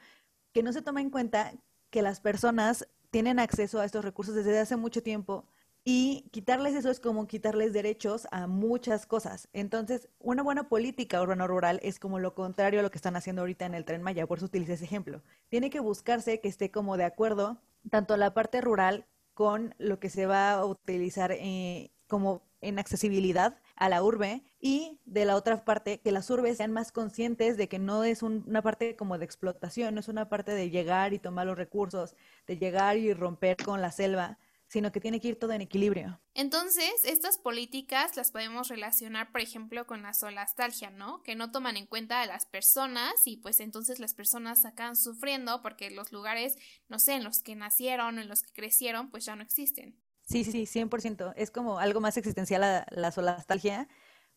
que 0.54 0.64
no 0.64 0.74
se 0.74 0.82
toma 0.82 1.02
en 1.02 1.10
cuenta 1.10 1.54
que 1.90 2.02
las 2.02 2.22
personas 2.22 2.88
tienen 3.10 3.40
acceso 3.40 3.80
a 3.80 3.86
estos 3.86 4.06
recursos 4.06 4.36
desde 4.36 4.60
hace 4.60 4.78
mucho 4.78 5.04
tiempo 5.04 5.46
y 5.84 6.30
quitarles 6.32 6.76
eso 6.76 6.92
es 6.92 7.00
como 7.00 7.28
quitarles 7.28 7.74
derechos 7.74 8.28
a 8.32 8.46
muchas 8.46 9.08
cosas. 9.08 9.50
Entonces, 9.52 10.10
una 10.20 10.44
buena 10.44 10.70
política 10.70 11.22
urbano-rural 11.22 11.80
es 11.82 12.00
como 12.00 12.20
lo 12.20 12.36
contrario 12.36 12.80
a 12.80 12.84
lo 12.84 12.92
que 12.92 13.00
están 13.00 13.16
haciendo 13.16 13.42
ahorita 13.42 13.66
en 13.66 13.74
el 13.74 13.84
Tren 13.84 14.04
Maya, 14.04 14.28
por 14.28 14.38
eso 14.38 14.46
utilicé 14.46 14.74
ese 14.74 14.86
ejemplo. 14.86 15.24
Tiene 15.50 15.72
que 15.72 15.80
buscarse 15.80 16.40
que 16.40 16.48
esté 16.48 16.70
como 16.70 16.98
de 16.98 17.06
acuerdo 17.06 17.60
tanto 17.90 18.18
la 18.18 18.34
parte 18.34 18.62
rural 18.62 19.08
con 19.34 19.76
lo 19.78 20.00
que 20.00 20.10
se 20.10 20.26
va 20.26 20.52
a 20.52 20.66
utilizar 20.66 21.32
eh, 21.32 21.92
como 22.08 22.44
en 22.62 22.78
accesibilidad 22.78 23.58
a 23.76 23.90
la 23.90 24.04
urbe 24.04 24.44
y 24.60 25.00
de 25.06 25.26
la 25.26 25.36
otra 25.36 25.66
parte 25.66 26.00
que 26.00 26.12
las 26.12 26.30
urbes 26.30 26.58
sean 26.58 26.72
más 26.72 26.92
conscientes 26.92 27.58
de 27.58 27.68
que 27.68 27.80
no 27.80 28.04
es 28.04 28.22
una 28.22 28.62
parte 28.62 28.96
como 28.96 29.18
de 29.18 29.26
explotación, 29.26 29.96
no 29.96 30.00
es 30.00 30.08
una 30.08 30.30
parte 30.30 30.52
de 30.54 30.70
llegar 30.70 31.14
y 31.14 31.20
tomar 31.20 31.48
los 31.48 31.58
recursos, 31.58 32.16
de 32.46 32.58
llegar 32.58 32.98
y 32.98 33.14
romper 33.14 33.58
con 33.58 33.82
la 33.82 33.92
selva, 33.92 34.38
sino 34.72 34.94
que 34.94 35.02
tiene 35.02 35.20
que 35.20 35.28
ir 35.28 35.36
todo 35.38 35.52
en 35.52 35.60
equilibrio. 35.60 36.22
Entonces, 36.34 37.04
estas 37.04 37.38
políticas 37.38 38.16
las 38.16 38.32
podemos 38.32 38.70
relacionar, 38.70 39.30
por 39.34 39.42
ejemplo, 39.42 39.86
con 39.86 40.02
la 40.02 40.14
solastalgia, 40.14 40.90
¿no? 40.90 41.22
Que 41.24 41.36
no 41.36 41.52
toman 41.52 41.76
en 41.76 41.86
cuenta 41.86 42.22
a 42.22 42.26
las 42.26 42.46
personas 42.46 43.12
y 43.26 43.36
pues 43.36 43.60
entonces 43.60 44.00
las 44.00 44.14
personas 44.14 44.64
acaban 44.64 44.96
sufriendo 44.96 45.62
porque 45.62 45.92
los 45.92 46.14
lugares, 46.14 46.56
no 46.88 47.00
sé, 47.00 47.16
en 47.16 47.26
los 47.26 47.44
que 47.44 47.54
nacieron, 47.54 48.18
en 48.18 48.30
los 48.30 48.44
que 48.44 48.54
crecieron, 48.54 49.12
pues 49.12 49.26
ya 49.26 49.36
no 49.36 49.44
existen. 49.44 50.00
Sí, 50.22 50.46
sí, 50.46 50.66
100%. 50.66 51.34
Es 51.36 51.52
como 51.52 51.80
algo 51.80 52.00
más 52.00 52.16
existencial 52.16 52.62
la, 52.62 52.88
la 52.92 53.12
solastalgia, 53.12 53.90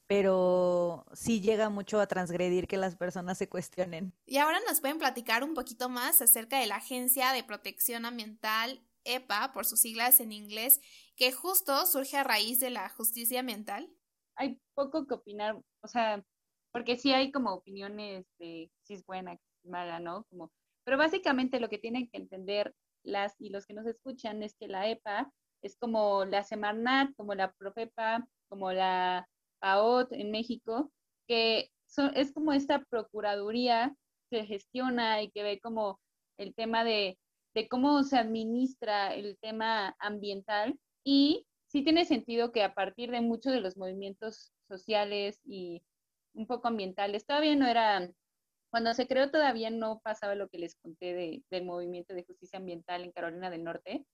pero 0.09 1.07
sí 1.13 1.43
llega 1.43 1.69
mucho 1.69 2.01
a 2.01 2.09
transgredir 2.09 2.67
que 2.67 2.77
las 2.77 2.97
personas 2.97 3.39
se 3.39 3.49
cuestionen. 3.49 4.13
Y 4.27 4.39
ahora 4.39 4.59
nos 4.67 4.81
pueden 4.81 4.99
platicar 4.99 5.45
un 5.45 5.55
poquito 5.55 5.89
más 5.89 6.21
acerca 6.21 6.59
de 6.59 6.67
la 6.67 6.77
Agencia 6.77 7.31
de 7.31 7.45
Protección 7.45 8.05
Ambiental 8.05 8.85
EPA, 9.05 9.53
por 9.53 9.65
sus 9.65 9.81
siglas 9.81 10.21
en 10.21 10.33
inglés, 10.33 10.81
que 11.17 11.33
justo 11.33 11.87
surge 11.87 12.17
a 12.17 12.25
raíz 12.25 12.61
de 12.61 12.71
la 12.71 12.89
justicia 12.89 13.41
ambiental? 13.41 13.91
Hay 14.37 14.61
poco 14.75 15.07
que 15.07 15.15
opinar, 15.15 15.61
o 15.83 15.89
sea, 15.89 16.25
porque 16.73 16.97
sí 16.97 17.13
hay 17.13 17.31
como 17.31 17.53
opiniones 17.53 18.27
de 18.39 18.71
si 18.83 18.95
es 18.95 19.05
buena, 19.07 19.37
si 19.37 19.45
es 19.65 19.71
mala, 19.71 20.01
¿no? 20.01 20.25
Como, 20.25 20.51
pero 20.85 20.99
básicamente 20.99 21.61
lo 21.61 21.69
que 21.69 21.79
tienen 21.79 22.09
que 22.09 22.19
entender 22.19 22.75
las 23.05 23.35
y 23.39 23.51
los 23.51 23.67
que 23.67 23.75
nos 23.75 23.87
escuchan 23.87 24.43
es 24.43 24.55
que 24.59 24.67
la 24.67 24.89
EPA 24.89 25.31
es 25.63 25.77
como 25.77 26.25
la 26.25 26.43
Semarnat, 26.43 27.15
como 27.17 27.35
la 27.35 27.53
Profepa, 27.53 28.27
como 28.49 28.73
la 28.73 29.29
PAOT 29.61 30.13
en 30.13 30.31
México, 30.31 30.91
que 31.27 31.71
es 32.15 32.33
como 32.33 32.53
esta 32.53 32.85
procuraduría 32.85 33.95
que 34.31 34.45
gestiona 34.45 35.23
y 35.23 35.31
que 35.31 35.43
ve 35.43 35.61
como 35.61 36.01
el 36.39 36.55
tema 36.55 36.85
de 36.85 37.19
de 37.55 37.69
cómo 37.69 38.03
se 38.03 38.19
administra 38.19 39.15
el 39.15 39.39
tema 39.39 39.97
ambiental 39.99 40.79
y 41.05 41.47
sí 41.67 41.83
tiene 41.83 42.05
sentido 42.05 42.53
que 42.53 42.63
a 42.63 42.75
partir 42.75 43.11
de 43.11 43.21
muchos 43.21 43.53
de 43.53 43.61
los 43.61 43.77
movimientos 43.77 44.53
sociales 44.69 45.41
y 45.45 45.83
un 46.35 46.47
poco 46.47 46.69
ambientales, 46.69 47.27
todavía 47.27 47.55
no 47.55 47.67
era, 47.67 48.11
cuando 48.71 48.93
se 48.95 49.07
creó 49.07 49.31
todavía 49.31 49.71
no 49.71 50.01
pasaba 50.01 50.35
lo 50.35 50.49
que 50.49 50.59
les 50.59 50.75
conté 50.77 51.43
del 51.51 51.65
movimiento 51.65 52.13
de 52.15 52.25
justicia 52.25 52.59
ambiental 52.59 53.05
en 53.05 53.13
Carolina 53.13 53.51
del 53.51 53.65
Norte, 53.65 54.05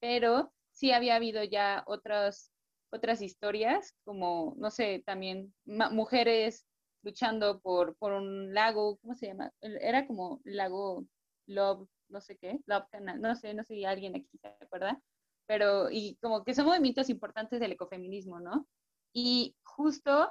pero 0.00 0.52
sí 0.70 0.92
había 0.92 1.16
habido 1.16 1.42
ya 1.44 1.82
otras, 1.86 2.52
otras 2.90 3.22
historias, 3.22 3.94
como, 4.04 4.54
no 4.58 4.70
sé, 4.70 5.02
también 5.06 5.54
mujeres 5.64 6.66
luchando 7.02 7.60
por, 7.60 7.96
por 7.96 8.12
un 8.12 8.52
lago, 8.52 8.98
¿cómo 8.98 9.14
se 9.14 9.26
llama? 9.26 9.50
Era 9.60 10.06
como 10.06 10.40
lago 10.44 11.06
Love 11.46 11.88
no 12.12 12.20
sé 12.20 12.36
qué, 12.36 12.60
Love 12.66 12.88
Canal, 12.90 13.20
no 13.20 13.34
sé, 13.34 13.54
no 13.54 13.64
sé 13.64 13.74
si 13.74 13.84
alguien 13.84 14.14
aquí 14.16 14.38
se 14.38 14.48
acuerda, 14.48 15.00
pero 15.46 15.90
y 15.90 16.16
como 16.20 16.44
que 16.44 16.54
son 16.54 16.66
movimientos 16.66 17.10
importantes 17.10 17.60
del 17.60 17.72
ecofeminismo, 17.72 18.40
¿no? 18.40 18.66
Y 19.12 19.56
justo 19.62 20.30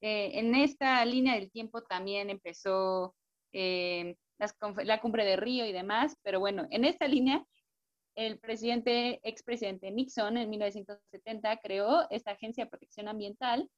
eh, 0.00 0.38
en 0.38 0.54
esta 0.54 1.04
línea 1.04 1.34
del 1.34 1.50
tiempo 1.50 1.82
también 1.82 2.30
empezó 2.30 3.14
eh, 3.52 4.16
la 4.84 5.00
cumbre 5.00 5.24
de 5.24 5.36
Río 5.36 5.66
y 5.66 5.72
demás, 5.72 6.16
pero 6.22 6.40
bueno, 6.40 6.66
en 6.70 6.84
esta 6.84 7.06
línea 7.06 7.46
el 8.14 8.38
presidente, 8.38 9.20
expresidente 9.22 9.90
Nixon 9.90 10.36
en 10.36 10.50
1970 10.50 11.56
creó 11.58 12.06
esta 12.10 12.32
Agencia 12.32 12.64
de 12.64 12.70
Protección 12.70 13.08
Ambiental 13.08 13.70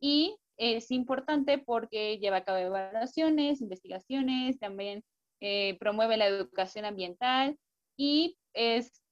y 0.00 0.36
es 0.56 0.90
importante 0.90 1.58
porque 1.58 2.18
lleva 2.18 2.38
a 2.38 2.44
cabo 2.44 2.58
evaluaciones, 2.58 3.60
investigaciones, 3.60 4.58
también 4.58 5.02
eh, 5.40 5.76
promueve 5.78 6.16
la 6.16 6.26
educación 6.26 6.84
ambiental 6.84 7.58
y 7.96 8.38
es, 8.54 9.02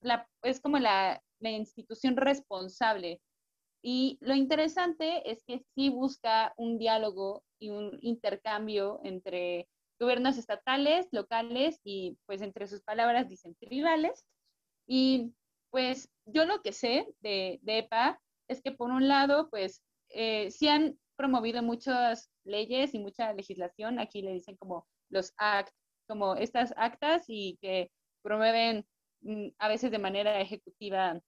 la, 0.00 0.28
es 0.42 0.60
como 0.60 0.78
la, 0.78 1.22
la 1.40 1.50
institución 1.50 2.16
responsable. 2.16 3.20
Y 3.82 4.18
lo 4.20 4.34
interesante 4.34 5.30
es 5.30 5.44
que 5.44 5.60
sí 5.74 5.90
busca 5.90 6.52
un 6.56 6.78
diálogo 6.78 7.44
y 7.60 7.70
un 7.70 7.98
intercambio 8.02 9.00
entre 9.04 9.68
gobiernos 10.00 10.38
estatales, 10.38 11.06
locales 11.12 11.80
y 11.84 12.18
pues 12.26 12.42
entre 12.42 12.66
sus 12.66 12.82
palabras 12.82 13.28
dicen 13.28 13.54
tribales. 13.54 14.26
Y 14.86 15.32
pues 15.70 16.10
yo 16.26 16.44
lo 16.44 16.62
que 16.62 16.72
sé 16.72 17.06
de, 17.20 17.58
de 17.62 17.78
EPA 17.78 18.20
es 18.48 18.62
que 18.62 18.72
por 18.72 18.90
un 18.90 19.08
lado 19.08 19.48
pues 19.50 19.82
eh, 20.10 20.50
sí 20.50 20.68
han 20.68 20.98
promovido 21.16 21.62
muchas 21.62 22.30
leyes 22.44 22.94
y 22.94 22.98
mucha 22.98 23.32
legislación, 23.32 23.98
aquí 23.98 24.22
le 24.22 24.32
dicen 24.32 24.56
como 24.56 24.86
los 25.10 25.32
ACT, 25.38 25.72
como 26.08 26.36
estas 26.36 26.72
actas 26.76 27.24
y 27.28 27.58
que 27.60 27.90
promueven 28.22 28.86
mm, 29.22 29.48
a 29.58 29.68
veces 29.68 29.90
de 29.90 29.98
manera 29.98 30.40
ejecutiva 30.40 31.20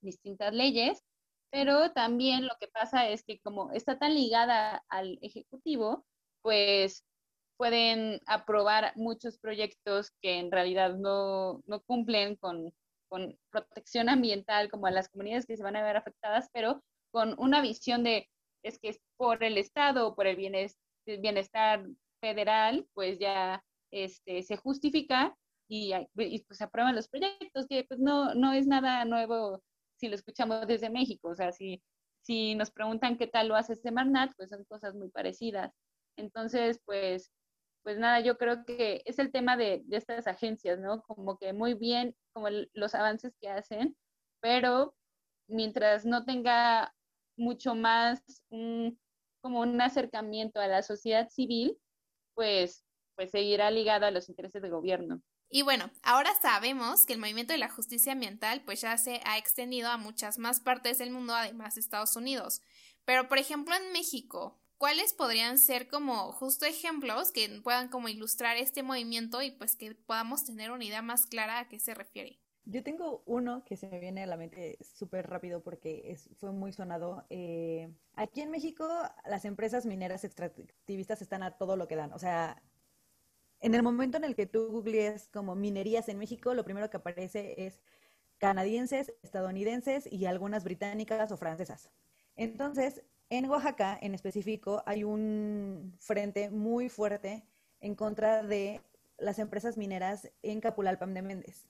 distintas 0.00 0.52
leyes, 0.52 1.02
pero 1.50 1.92
también 1.92 2.46
lo 2.46 2.54
que 2.60 2.68
pasa 2.68 3.08
es 3.08 3.24
que 3.24 3.40
como 3.40 3.72
está 3.72 3.98
tan 3.98 4.14
ligada 4.14 4.84
al 4.88 5.18
ejecutivo, 5.22 6.04
pues 6.42 7.04
pueden 7.56 8.20
aprobar 8.26 8.92
muchos 8.96 9.38
proyectos 9.38 10.12
que 10.20 10.38
en 10.38 10.50
realidad 10.50 10.94
no, 10.94 11.62
no 11.66 11.80
cumplen 11.82 12.36
con, 12.36 12.72
con, 13.08 13.38
protección 13.50 14.08
ambiental 14.08 14.70
como 14.70 14.86
a 14.86 14.90
las 14.90 15.08
comunidades 15.08 15.46
que 15.46 15.56
se 15.56 15.62
van 15.62 15.76
a 15.76 15.82
ver 15.82 15.96
afectadas, 15.96 16.50
pero 16.52 16.82
con 17.10 17.34
una 17.38 17.62
visión 17.62 18.04
de 18.04 18.28
es 18.62 18.78
que 18.78 18.88
es 18.90 19.00
por 19.16 19.42
el 19.44 19.58
Estado 19.58 20.14
por 20.14 20.26
el 20.26 20.36
bienestar, 20.36 21.86
federal, 22.20 22.86
pues 22.94 23.18
ya 23.18 23.62
este, 23.90 24.42
se 24.42 24.56
justifica 24.56 25.36
y, 25.68 25.92
y, 26.16 26.44
pues 26.44 26.60
aprueban 26.62 26.94
los 26.94 27.08
proyectos, 27.08 27.66
que 27.68 27.84
pues 27.84 28.00
no, 28.00 28.34
no 28.34 28.52
es 28.52 28.66
nada 28.66 29.04
nuevo 29.04 29.62
si 29.96 30.08
lo 30.08 30.14
escuchamos 30.14 30.66
desde 30.66 30.90
México, 30.90 31.28
o 31.28 31.34
sea, 31.34 31.52
si, 31.52 31.82
si 32.22 32.54
nos 32.54 32.70
preguntan 32.70 33.16
qué 33.16 33.26
tal 33.26 33.48
lo 33.48 33.56
hace 33.56 33.74
Semarnat, 33.74 34.32
pues 34.36 34.50
son 34.50 34.64
cosas 34.64 34.94
muy 34.94 35.08
parecidas. 35.08 35.72
Entonces, 36.16 36.80
pues 36.84 37.32
pues 37.86 37.98
nada, 38.00 38.18
yo 38.18 38.36
creo 38.36 38.64
que 38.64 39.00
es 39.04 39.20
el 39.20 39.30
tema 39.30 39.56
de, 39.56 39.84
estas 39.92 40.26
agencias, 40.26 40.80
¿no? 40.80 41.02
Como 41.02 41.38
que 41.38 41.52
muy 41.52 41.74
bien, 41.74 42.16
como 42.32 42.48
los 42.72 42.96
avances 42.96 43.36
que 43.40 43.48
hacen, 43.48 43.96
pero 44.40 44.96
mientras 45.46 46.04
no 46.04 46.24
tenga 46.24 46.92
mucho 47.36 47.76
más 47.76 48.24
como 49.40 49.60
un 49.60 49.80
acercamiento 49.80 50.58
a 50.58 50.66
la 50.66 50.82
sociedad 50.82 51.28
civil, 51.28 51.78
pues, 52.36 52.84
pues 53.16 53.32
seguirá 53.32 53.72
ligado 53.72 54.06
a 54.06 54.12
los 54.12 54.28
intereses 54.28 54.62
del 54.62 54.70
gobierno. 54.70 55.22
Y 55.48 55.62
bueno, 55.62 55.90
ahora 56.02 56.30
sabemos 56.40 57.06
que 57.06 57.12
el 57.12 57.18
movimiento 57.20 57.52
de 57.52 57.58
la 57.58 57.70
justicia 57.70 58.12
ambiental 58.12 58.62
pues 58.64 58.80
ya 58.80 58.96
se 58.98 59.20
ha 59.24 59.38
extendido 59.38 59.88
a 59.90 59.96
muchas 59.96 60.38
más 60.38 60.60
partes 60.60 60.98
del 60.98 61.10
mundo, 61.10 61.34
además 61.34 61.74
de 61.74 61.80
Estados 61.80 62.16
Unidos. 62.16 62.62
Pero, 63.04 63.28
por 63.28 63.38
ejemplo, 63.38 63.74
en 63.76 63.92
México, 63.92 64.60
¿cuáles 64.78 65.14
podrían 65.14 65.58
ser 65.58 65.88
como 65.88 66.32
justo 66.32 66.66
ejemplos 66.66 67.32
que 67.32 67.48
puedan 67.62 67.88
como 67.88 68.08
ilustrar 68.08 68.56
este 68.56 68.82
movimiento 68.82 69.42
y 69.42 69.52
pues 69.52 69.76
que 69.76 69.94
podamos 69.94 70.44
tener 70.44 70.70
una 70.72 70.84
idea 70.84 71.02
más 71.02 71.26
clara 71.26 71.58
a 71.60 71.68
qué 71.68 71.78
se 71.80 71.94
refiere? 71.94 72.40
Yo 72.68 72.82
tengo 72.82 73.22
uno 73.26 73.64
que 73.64 73.76
se 73.76 73.88
me 73.88 74.00
viene 74.00 74.24
a 74.24 74.26
la 74.26 74.36
mente 74.36 74.76
súper 74.82 75.30
rápido 75.30 75.62
porque 75.62 76.18
fue 76.34 76.50
muy 76.50 76.72
sonado. 76.72 77.24
Eh, 77.30 77.88
aquí 78.14 78.40
en 78.40 78.50
México 78.50 78.88
las 79.24 79.44
empresas 79.44 79.86
mineras 79.86 80.24
extractivistas 80.24 81.22
están 81.22 81.44
a 81.44 81.56
todo 81.56 81.76
lo 81.76 81.86
que 81.86 81.94
dan. 81.94 82.12
O 82.12 82.18
sea, 82.18 82.60
en 83.60 83.76
el 83.76 83.84
momento 83.84 84.16
en 84.16 84.24
el 84.24 84.34
que 84.34 84.46
tú 84.46 84.68
googlees 84.68 85.28
como 85.28 85.54
minerías 85.54 86.08
en 86.08 86.18
México, 86.18 86.54
lo 86.54 86.64
primero 86.64 86.90
que 86.90 86.96
aparece 86.96 87.54
es 87.66 87.80
canadienses, 88.38 89.14
estadounidenses 89.22 90.12
y 90.12 90.26
algunas 90.26 90.64
británicas 90.64 91.30
o 91.30 91.36
francesas. 91.36 91.90
Entonces, 92.34 93.04
en 93.30 93.48
Oaxaca, 93.48 93.96
en 94.02 94.12
específico, 94.12 94.82
hay 94.86 95.04
un 95.04 95.94
frente 96.00 96.50
muy 96.50 96.88
fuerte 96.88 97.46
en 97.80 97.94
contra 97.94 98.42
de 98.42 98.80
las 99.18 99.38
empresas 99.38 99.76
mineras 99.76 100.32
en 100.42 100.60
Capulalpam 100.60 101.14
de 101.14 101.22
Méndez. 101.22 101.68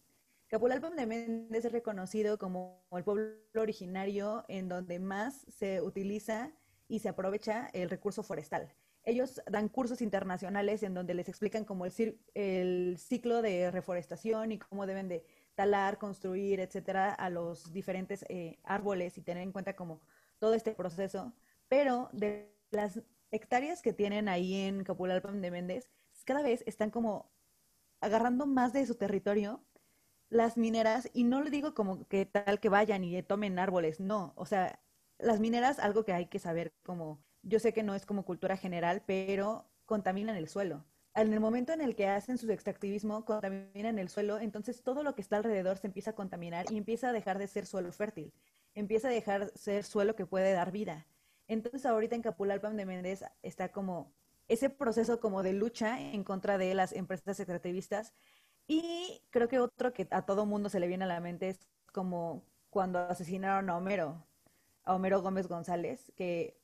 Capulalpam 0.48 0.94
de 0.94 1.06
Méndez 1.06 1.64
es 1.64 1.72
reconocido 1.72 2.38
como 2.38 2.84
el 2.92 3.04
pueblo 3.04 3.34
originario 3.56 4.44
en 4.48 4.68
donde 4.68 4.98
más 4.98 5.44
se 5.48 5.82
utiliza 5.82 6.52
y 6.88 7.00
se 7.00 7.08
aprovecha 7.08 7.68
el 7.72 7.90
recurso 7.90 8.22
forestal. 8.22 8.72
Ellos 9.02 9.40
dan 9.50 9.68
cursos 9.68 10.00
internacionales 10.02 10.82
en 10.82 10.94
donde 10.94 11.14
les 11.14 11.28
explican 11.28 11.64
como 11.64 11.86
el, 11.86 12.20
el 12.34 12.96
ciclo 12.98 13.42
de 13.42 13.70
reforestación 13.70 14.52
y 14.52 14.58
cómo 14.58 14.86
deben 14.86 15.08
de 15.08 15.24
talar, 15.54 15.98
construir, 15.98 16.60
etcétera, 16.60 17.12
a 17.12 17.30
los 17.30 17.72
diferentes 17.72 18.24
eh, 18.28 18.58
árboles 18.62 19.16
y 19.18 19.22
tener 19.22 19.42
en 19.42 19.52
cuenta 19.52 19.74
como 19.74 20.00
todo 20.38 20.54
este 20.54 20.72
proceso 20.74 21.32
pero 21.68 22.08
de 22.12 22.54
las 22.70 23.00
hectáreas 23.30 23.82
que 23.82 23.92
tienen 23.92 24.28
ahí 24.28 24.54
en 24.54 24.84
Capulalpan 24.84 25.40
de 25.40 25.50
Méndez, 25.50 25.90
cada 26.24 26.42
vez 26.42 26.62
están 26.66 26.90
como 26.90 27.30
agarrando 28.00 28.46
más 28.46 28.72
de 28.72 28.86
su 28.86 28.94
territorio 28.94 29.64
las 30.28 30.56
mineras, 30.56 31.08
y 31.12 31.24
no 31.24 31.42
le 31.42 31.50
digo 31.50 31.74
como 31.74 32.06
que 32.08 32.26
tal 32.26 32.60
que 32.60 32.68
vayan 32.68 33.04
y 33.04 33.22
tomen 33.22 33.58
árboles, 33.58 34.00
no, 34.00 34.32
o 34.36 34.46
sea, 34.46 34.80
las 35.18 35.40
mineras, 35.40 35.78
algo 35.78 36.04
que 36.04 36.12
hay 36.12 36.26
que 36.26 36.38
saber 36.38 36.74
como, 36.82 37.22
yo 37.42 37.58
sé 37.60 37.72
que 37.72 37.82
no 37.82 37.94
es 37.94 38.06
como 38.06 38.24
cultura 38.24 38.56
general, 38.56 39.02
pero 39.06 39.70
contaminan 39.84 40.36
el 40.36 40.48
suelo. 40.48 40.84
En 41.14 41.32
el 41.32 41.40
momento 41.40 41.72
en 41.72 41.80
el 41.80 41.96
que 41.96 42.08
hacen 42.08 42.36
su 42.36 42.50
extractivismo, 42.50 43.24
contaminan 43.24 43.98
el 43.98 44.10
suelo, 44.10 44.38
entonces 44.38 44.82
todo 44.82 45.02
lo 45.02 45.14
que 45.14 45.22
está 45.22 45.36
alrededor 45.36 45.78
se 45.78 45.86
empieza 45.86 46.10
a 46.10 46.14
contaminar 46.14 46.66
y 46.70 46.76
empieza 46.76 47.08
a 47.08 47.12
dejar 47.12 47.38
de 47.38 47.46
ser 47.46 47.64
suelo 47.64 47.90
fértil, 47.92 48.34
empieza 48.74 49.08
a 49.08 49.12
dejar 49.12 49.50
de 49.50 49.58
ser 49.58 49.84
suelo 49.84 50.14
que 50.14 50.26
puede 50.26 50.52
dar 50.52 50.72
vida. 50.72 51.06
Entonces 51.48 51.86
ahorita 51.86 52.16
en 52.16 52.22
Capulalpan 52.22 52.76
de 52.76 52.84
Méndez 52.84 53.24
está 53.42 53.70
como 53.70 54.12
ese 54.48 54.70
proceso 54.70 55.20
como 55.20 55.42
de 55.42 55.52
lucha 55.52 56.00
en 56.00 56.22
contra 56.22 56.58
de 56.58 56.74
las 56.74 56.92
empresas 56.92 57.40
extractivistas. 57.40 58.12
Y 58.68 59.22
creo 59.30 59.48
que 59.48 59.58
otro 59.60 59.92
que 59.92 60.08
a 60.10 60.22
todo 60.22 60.46
mundo 60.46 60.68
se 60.68 60.80
le 60.80 60.88
viene 60.88 61.04
a 61.04 61.08
la 61.08 61.20
mente 61.20 61.48
es 61.48 61.60
como 61.92 62.42
cuando 62.70 62.98
asesinaron 62.98 63.70
a 63.70 63.76
Homero, 63.76 64.26
a 64.84 64.94
Homero 64.94 65.22
Gómez 65.22 65.46
González, 65.48 66.12
que 66.16 66.58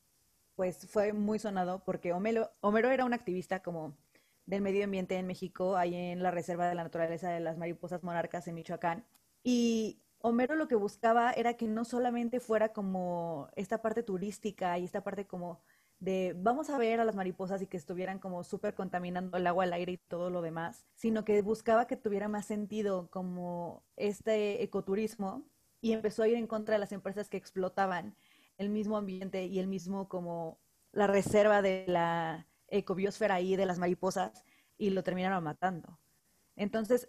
pues 0.55 0.87
fue 0.87 1.13
muy 1.13 1.39
sonado 1.39 1.83
porque 1.83 2.13
Homero, 2.13 2.51
Homero 2.61 2.91
era 2.91 3.05
un 3.05 3.13
activista 3.13 3.61
como 3.61 3.97
del 4.45 4.61
medio 4.61 4.83
ambiente 4.83 5.15
en 5.17 5.27
México, 5.27 5.77
ahí 5.77 5.95
en 5.95 6.21
la 6.21 6.31
Reserva 6.31 6.67
de 6.67 6.75
la 6.75 6.83
Naturaleza 6.83 7.29
de 7.29 7.39
las 7.39 7.57
Mariposas 7.57 8.03
Monarcas 8.03 8.47
en 8.47 8.55
Michoacán. 8.55 9.05
Y 9.43 10.01
Homero 10.19 10.55
lo 10.55 10.67
que 10.67 10.75
buscaba 10.75 11.31
era 11.31 11.55
que 11.55 11.67
no 11.67 11.85
solamente 11.85 12.39
fuera 12.39 12.73
como 12.73 13.49
esta 13.55 13.81
parte 13.81 14.03
turística 14.03 14.77
y 14.77 14.85
esta 14.85 15.03
parte 15.03 15.25
como 15.27 15.61
de 16.03 16.35
vamos 16.35 16.69
a 16.69 16.77
ver 16.77 16.99
a 16.99 17.05
las 17.05 17.15
mariposas 17.15 17.61
y 17.61 17.67
que 17.67 17.77
estuvieran 17.77 18.19
como 18.19 18.43
súper 18.43 18.73
contaminando 18.75 19.37
el 19.37 19.47
agua, 19.47 19.63
el 19.63 19.71
aire 19.71 19.93
y 19.93 19.97
todo 19.97 20.29
lo 20.29 20.41
demás, 20.41 20.85
sino 20.95 21.23
que 21.23 21.41
buscaba 21.41 21.87
que 21.87 21.95
tuviera 21.95 22.27
más 22.27 22.45
sentido 22.45 23.09
como 23.09 23.85
este 23.95 24.63
ecoturismo 24.63 25.45
y 25.79 25.93
empezó 25.93 26.23
a 26.23 26.27
ir 26.27 26.35
en 26.35 26.45
contra 26.45 26.73
de 26.75 26.79
las 26.79 26.91
empresas 26.91 27.29
que 27.29 27.37
explotaban 27.37 28.17
el 28.57 28.69
mismo 28.69 28.97
ambiente 28.97 29.45
y 29.45 29.59
el 29.59 29.67
mismo 29.67 30.09
como 30.09 30.59
la 30.91 31.07
reserva 31.07 31.61
de 31.61 31.85
la 31.87 32.47
ecobiosfera 32.67 33.35
ahí 33.35 33.55
de 33.55 33.65
las 33.65 33.79
mariposas 33.79 34.43
y 34.77 34.89
lo 34.89 35.03
terminaron 35.03 35.41
matando. 35.41 35.99
Entonces, 36.57 37.07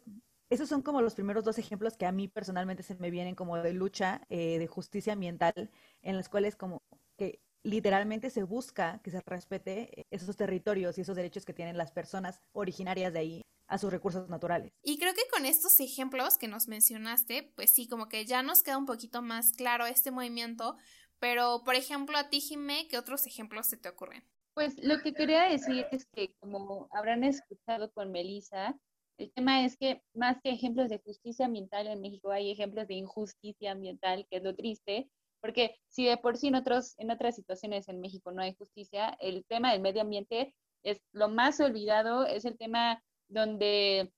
esos 0.50 0.68
son 0.68 0.82
como 0.82 1.02
los 1.02 1.14
primeros 1.14 1.42
dos 1.42 1.58
ejemplos 1.58 1.96
que 1.96 2.06
a 2.06 2.12
mí 2.12 2.28
personalmente 2.28 2.84
se 2.84 2.94
me 2.94 3.10
vienen 3.10 3.34
como 3.34 3.56
de 3.56 3.72
lucha 3.72 4.20
eh, 4.28 4.60
de 4.60 4.68
justicia 4.68 5.14
ambiental, 5.14 5.72
en 6.00 6.16
las 6.16 6.28
cuales 6.28 6.54
como 6.54 6.82
que 7.16 7.40
literalmente 7.64 8.30
se 8.30 8.44
busca 8.44 9.00
que 9.02 9.10
se 9.10 9.20
respete 9.26 10.06
esos 10.10 10.36
territorios 10.36 10.96
y 10.96 11.00
esos 11.00 11.16
derechos 11.16 11.44
que 11.44 11.54
tienen 11.54 11.76
las 11.76 11.90
personas 11.90 12.40
originarias 12.52 13.12
de 13.12 13.18
ahí 13.18 13.42
a 13.66 13.78
sus 13.78 13.90
recursos 13.90 14.28
naturales. 14.28 14.70
Y 14.82 14.98
creo 14.98 15.14
que 15.14 15.26
con 15.32 15.46
estos 15.46 15.80
ejemplos 15.80 16.36
que 16.38 16.46
nos 16.46 16.68
mencionaste, 16.68 17.52
pues 17.56 17.70
sí, 17.70 17.88
como 17.88 18.08
que 18.08 18.26
ya 18.26 18.42
nos 18.42 18.62
queda 18.62 18.78
un 18.78 18.86
poquito 18.86 19.22
más 19.22 19.52
claro 19.52 19.86
este 19.86 20.10
movimiento, 20.10 20.76
pero 21.18 21.62
por 21.64 21.74
ejemplo 21.74 22.18
a 22.18 22.28
ti, 22.28 22.40
Jimé, 22.40 22.86
¿qué 22.88 22.98
otros 22.98 23.26
ejemplos 23.26 23.66
se 23.66 23.78
te 23.78 23.88
ocurren? 23.88 24.22
Pues 24.52 24.76
lo 24.84 25.00
que 25.00 25.14
quería 25.14 25.48
decir 25.48 25.86
es 25.90 26.06
que 26.12 26.34
como 26.38 26.88
habrán 26.92 27.24
escuchado 27.24 27.90
con 27.92 28.12
Melissa, 28.12 28.78
el 29.16 29.32
tema 29.32 29.64
es 29.64 29.76
que 29.76 30.02
más 30.12 30.36
que 30.42 30.50
ejemplos 30.50 30.90
de 30.90 30.98
justicia 30.98 31.46
ambiental 31.46 31.86
en 31.86 32.00
México 32.00 32.30
hay 32.30 32.50
ejemplos 32.50 32.86
de 32.86 32.94
injusticia 32.94 33.72
ambiental, 33.72 34.26
que 34.28 34.36
es 34.36 34.42
lo 34.42 34.54
triste, 34.54 35.08
porque 35.44 35.76
si 35.88 36.06
de 36.06 36.16
por 36.16 36.38
sí 36.38 36.46
en, 36.48 36.54
otros, 36.54 36.94
en 36.96 37.10
otras 37.10 37.36
situaciones 37.36 37.86
en 37.90 38.00
México 38.00 38.32
no 38.32 38.40
hay 38.40 38.54
justicia, 38.54 39.14
el 39.20 39.44
tema 39.44 39.72
del 39.72 39.82
medio 39.82 40.00
ambiente 40.00 40.54
es 40.82 41.02
lo 41.12 41.28
más 41.28 41.60
olvidado, 41.60 42.24
es 42.24 42.46
el 42.46 42.56
tema 42.56 43.02
donde 43.28 44.10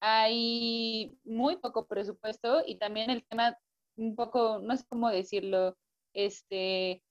hay 0.00 1.18
muy 1.22 1.58
poco 1.58 1.86
presupuesto 1.86 2.62
y 2.66 2.78
también 2.78 3.10
el 3.10 3.26
tema 3.26 3.58
un 3.96 4.16
poco, 4.16 4.60
no 4.60 4.74
sé 4.74 4.84
cómo 4.88 5.10
decirlo, 5.10 5.76
este, 6.14 7.02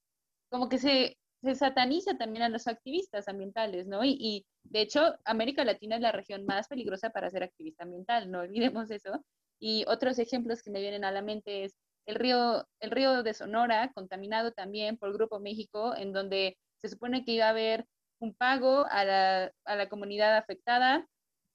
como 0.50 0.68
que 0.68 0.78
se 0.78 1.16
se 1.42 1.54
sataniza 1.54 2.16
también 2.18 2.42
a 2.42 2.48
los 2.48 2.66
activistas 2.66 3.28
ambientales, 3.28 3.86
¿no? 3.86 4.04
Y, 4.04 4.46
de 4.64 4.82
hecho, 4.82 5.14
América 5.24 5.64
Latina 5.64 5.96
es 5.96 6.02
la 6.02 6.12
región 6.12 6.44
más 6.44 6.68
peligrosa 6.68 7.10
para 7.10 7.30
ser 7.30 7.42
activista 7.42 7.84
ambiental, 7.84 8.30
no 8.30 8.40
olvidemos 8.40 8.90
eso. 8.90 9.24
Y 9.58 9.84
otros 9.86 10.18
ejemplos 10.18 10.62
que 10.62 10.70
me 10.70 10.80
vienen 10.80 11.04
a 11.04 11.12
la 11.12 11.22
mente 11.22 11.64
es 11.64 11.76
el 12.10 12.16
río, 12.16 12.66
el 12.80 12.90
río 12.90 13.22
de 13.22 13.34
Sonora, 13.34 13.92
contaminado 13.94 14.52
también 14.52 14.98
por 14.98 15.12
Grupo 15.12 15.40
México, 15.40 15.94
en 15.96 16.12
donde 16.12 16.58
se 16.82 16.88
supone 16.88 17.24
que 17.24 17.32
iba 17.32 17.46
a 17.46 17.50
haber 17.50 17.86
un 18.20 18.34
pago 18.34 18.86
a 18.90 19.04
la, 19.04 19.52
a 19.64 19.76
la 19.76 19.88
comunidad 19.88 20.36
afectada. 20.36 21.06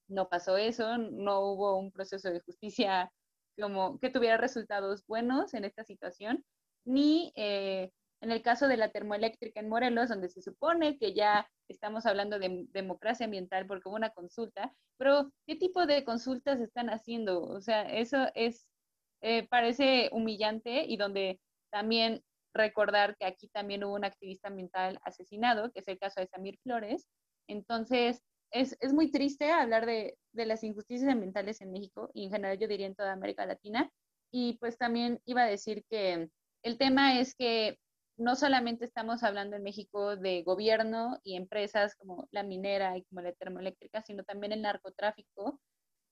No 0.08 0.30
pasó 0.30 0.58
eso, 0.58 0.98
no 0.98 1.42
hubo 1.42 1.78
un 1.78 1.92
proceso 1.92 2.30
de 2.30 2.40
justicia 2.42 3.12
como 3.60 4.00
que 4.00 4.10
tuviera 4.10 4.38
resultados 4.38 5.06
buenos 5.08 5.54
en 5.54 5.66
esta 5.66 5.84
situación, 5.84 6.44
ni 6.86 7.32
eh, 7.36 7.92
en 8.22 8.32
el 8.32 8.42
caso 8.42 8.68
de 8.68 8.78
la 8.78 8.90
termoeléctrica 8.90 9.60
en 9.60 9.70
Morelos, 9.70 10.10
donde 10.10 10.30
se 10.30 10.42
supone 10.42 10.98
que 10.98 11.14
ya 11.14 11.50
estamos 11.68 12.06
hablando 12.06 12.40
de 12.40 12.66
democracia 12.72 13.26
ambiental 13.26 13.66
porque 13.66 13.88
hubo 13.88 13.96
una 13.96 14.12
consulta, 14.12 14.74
pero 14.98 15.32
¿qué 15.48 15.56
tipo 15.56 15.86
de 15.86 16.04
consultas 16.04 16.60
están 16.60 16.90
haciendo? 16.90 17.42
O 17.44 17.62
sea, 17.62 17.84
eso 17.84 18.28
es, 18.36 18.68
eh, 19.28 19.48
parece 19.48 20.10
humillante 20.12 20.86
y 20.88 20.98
donde 20.98 21.40
también 21.72 22.22
recordar 22.54 23.18
que 23.18 23.26
aquí 23.26 23.48
también 23.48 23.84
hubo 23.84 23.96
un 23.96 24.06
activista 24.06 24.50
ambiental 24.50 25.00
asesinado, 25.04 25.72
que 25.72 25.80
es 25.80 25.88
el 25.88 25.98
caso 25.98 26.22
de 26.22 26.28
Samir 26.28 26.60
Flores. 26.62 27.08
Entonces, 27.48 28.22
es, 28.52 28.78
es 28.82 28.94
muy 28.94 29.10
triste 29.10 29.52
hablar 29.52 29.88
de, 29.88 30.16
de 30.32 30.46
las 30.46 30.64
injusticias 30.64 31.12
ambientales 31.12 31.60
en 31.62 31.72
México 31.72 32.12
y 32.14 32.26
en 32.26 32.32
general 32.34 32.60
yo 32.60 32.68
diría 32.68 32.86
en 32.86 32.94
toda 32.94 33.14
América 33.14 33.48
Latina. 33.48 33.90
Y 34.32 34.60
pues 34.60 34.78
también 34.78 35.20
iba 35.26 35.42
a 35.42 35.48
decir 35.48 35.84
que 35.90 36.30
el 36.62 36.78
tema 36.78 37.20
es 37.20 37.34
que 37.34 37.80
no 38.18 38.36
solamente 38.36 38.86
estamos 38.86 39.24
hablando 39.24 39.56
en 39.56 39.64
México 39.64 40.18
de 40.18 40.44
gobierno 40.44 41.20
y 41.24 41.36
empresas 41.36 41.96
como 41.96 42.28
la 42.30 42.44
minera 42.44 42.96
y 42.96 43.04
como 43.06 43.22
la 43.22 43.34
termoeléctrica, 43.34 44.04
sino 44.04 44.24
también 44.24 44.52
el 44.52 44.62
narcotráfico, 44.62 45.60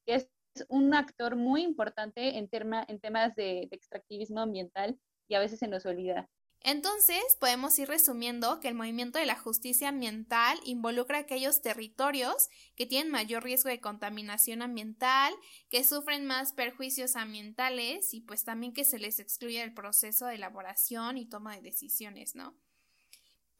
que 0.08 0.15
es 0.15 0.32
un 0.69 0.93
actor 0.93 1.35
muy 1.35 1.63
importante 1.63 2.37
en, 2.37 2.49
en 2.51 2.99
temas 2.99 3.35
de, 3.35 3.67
extractivismo 3.71 4.41
ambiental 4.41 4.99
y 5.27 5.35
a 5.35 5.39
veces 5.39 5.59
se 5.59 5.67
nos 5.67 5.85
olvida. 5.85 6.29
Entonces, 6.65 7.21
podemos 7.41 7.77
ir 7.77 7.89
resumiendo 7.89 8.61
que 8.61 8.69
el 8.69 8.73
movimiento 8.73 9.19
de 9.19 9.25
la 9.25 9.37
justicia 9.37 9.89
ambiental 9.89 10.57
involucra 10.63 11.19
aquellos 11.19 11.61
territorios 11.61 12.47
que 12.75 12.85
tienen 12.85 13.11
mayor 13.11 13.43
riesgo 13.43 13.69
de 13.69 13.81
contaminación 13.81 14.61
ambiental, 14.61 15.33
que 15.69 15.83
sufren 15.83 16.25
más 16.25 16.53
perjuicios 16.53 17.17
ambientales 17.17 18.13
y 18.13 18.21
pues 18.21 18.45
también 18.45 18.71
que 18.73 18.85
se 18.85 18.97
les 18.97 19.19
excluye 19.19 19.61
el 19.61 19.73
proceso 19.73 20.25
de 20.25 20.35
elaboración 20.35 21.17
y 21.17 21.27
toma 21.27 21.55
de 21.55 21.63
decisiones, 21.63 22.33
¿no? 22.33 22.57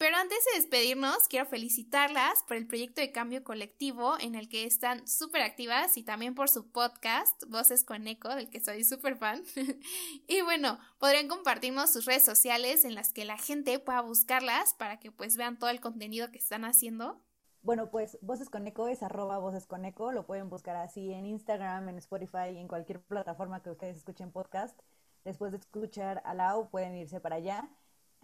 Pero 0.04 0.18
antes 0.18 0.44
de 0.44 0.60
despedirnos, 0.60 1.30
quiero 1.30 1.46
felicitarlas 1.46 2.44
por 2.46 2.58
el 2.58 2.68
proyecto 2.68 3.00
de 3.00 3.14
cambio 3.14 3.42
colectivo 3.46 4.18
en 4.20 4.36
el 4.36 4.50
que 4.50 4.66
están 4.66 5.08
súper 5.08 5.44
activas 5.44 5.96
y 5.96 6.04
también 6.04 6.36
por 6.36 6.50
su 6.50 6.70
podcast, 6.70 7.42
Voces 7.48 7.86
con 7.86 8.06
Eco, 8.06 8.28
del 8.36 8.50
que 8.50 8.60
soy 8.60 8.84
súper 8.84 9.16
fan. 9.16 9.44
y 10.28 10.42
bueno, 10.42 10.78
podrían 11.00 11.30
compartirnos 11.30 11.94
sus 11.94 12.04
redes 12.04 12.26
sociales 12.26 12.84
en 12.84 12.96
las 12.96 13.14
que 13.14 13.24
la 13.24 13.38
gente 13.38 13.80
pueda 13.80 14.02
buscarlas 14.02 14.74
para 14.74 15.00
que 15.00 15.10
pues 15.10 15.38
vean 15.38 15.58
todo 15.58 15.70
el 15.70 15.80
contenido 15.80 16.32
que 16.32 16.38
están 16.38 16.66
haciendo. 16.66 17.22
Bueno, 17.62 17.90
pues 17.90 18.18
Voces 18.22 18.50
con 18.50 18.68
Eco 18.68 18.90
es 18.90 19.04
arroba 19.04 19.38
Voces 19.38 19.68
con 19.68 19.86
Eco, 19.86 20.12
lo 20.12 20.26
pueden 20.26 20.50
buscar 20.50 20.76
así 20.76 21.14
en 21.14 21.26
Instagram, 21.26 21.88
en 21.88 21.98
Spotify 22.00 22.50
y 22.54 22.58
en 22.58 22.68
cualquier 22.68 23.02
plataforma 23.02 23.64
que 23.64 23.72
ustedes 23.72 23.96
escuchen 23.96 24.34
podcast. 24.34 24.78
Después 25.24 25.54
de 25.54 25.60
escuchar 25.60 26.22
a 26.26 26.34
Lau, 26.34 26.70
pueden 26.70 26.94
irse 26.98 27.22
para 27.22 27.38
allá 27.38 27.70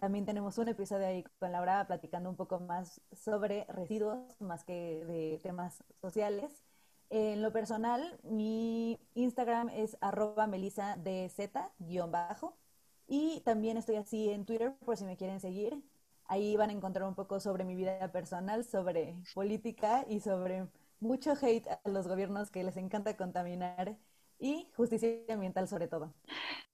también 0.00 0.24
tenemos 0.26 0.58
un 0.58 0.68
episodio 0.68 1.06
ahí 1.06 1.24
con 1.38 1.52
Laura 1.52 1.86
platicando 1.86 2.30
un 2.30 2.36
poco 2.36 2.60
más 2.60 3.00
sobre 3.12 3.64
residuos, 3.68 4.40
más 4.40 4.64
que 4.64 5.04
de 5.06 5.38
temas 5.42 5.84
sociales. 6.00 6.64
En 7.10 7.42
lo 7.42 7.52
personal, 7.52 8.18
mi 8.22 8.98
Instagram 9.14 9.68
es 9.70 9.96
arroba 10.00 10.46
melisa 10.46 10.96
bajo 12.10 12.56
Y 13.06 13.40
también 13.44 13.76
estoy 13.76 13.96
así 13.96 14.30
en 14.30 14.44
Twitter 14.46 14.74
por 14.84 14.96
si 14.96 15.04
me 15.04 15.16
quieren 15.16 15.40
seguir. 15.40 15.82
Ahí 16.24 16.56
van 16.56 16.70
a 16.70 16.72
encontrar 16.72 17.08
un 17.08 17.14
poco 17.14 17.40
sobre 17.40 17.64
mi 17.64 17.74
vida 17.74 18.12
personal, 18.12 18.64
sobre 18.64 19.16
política 19.34 20.04
y 20.08 20.20
sobre 20.20 20.68
mucho 21.00 21.32
hate 21.40 21.66
a 21.68 21.80
los 21.88 22.06
gobiernos 22.08 22.50
que 22.50 22.62
les 22.64 22.76
encanta 22.76 23.16
contaminar 23.16 23.96
y 24.38 24.68
justicia 24.76 25.10
ambiental 25.28 25.68
sobre 25.68 25.88
todo. 25.88 26.14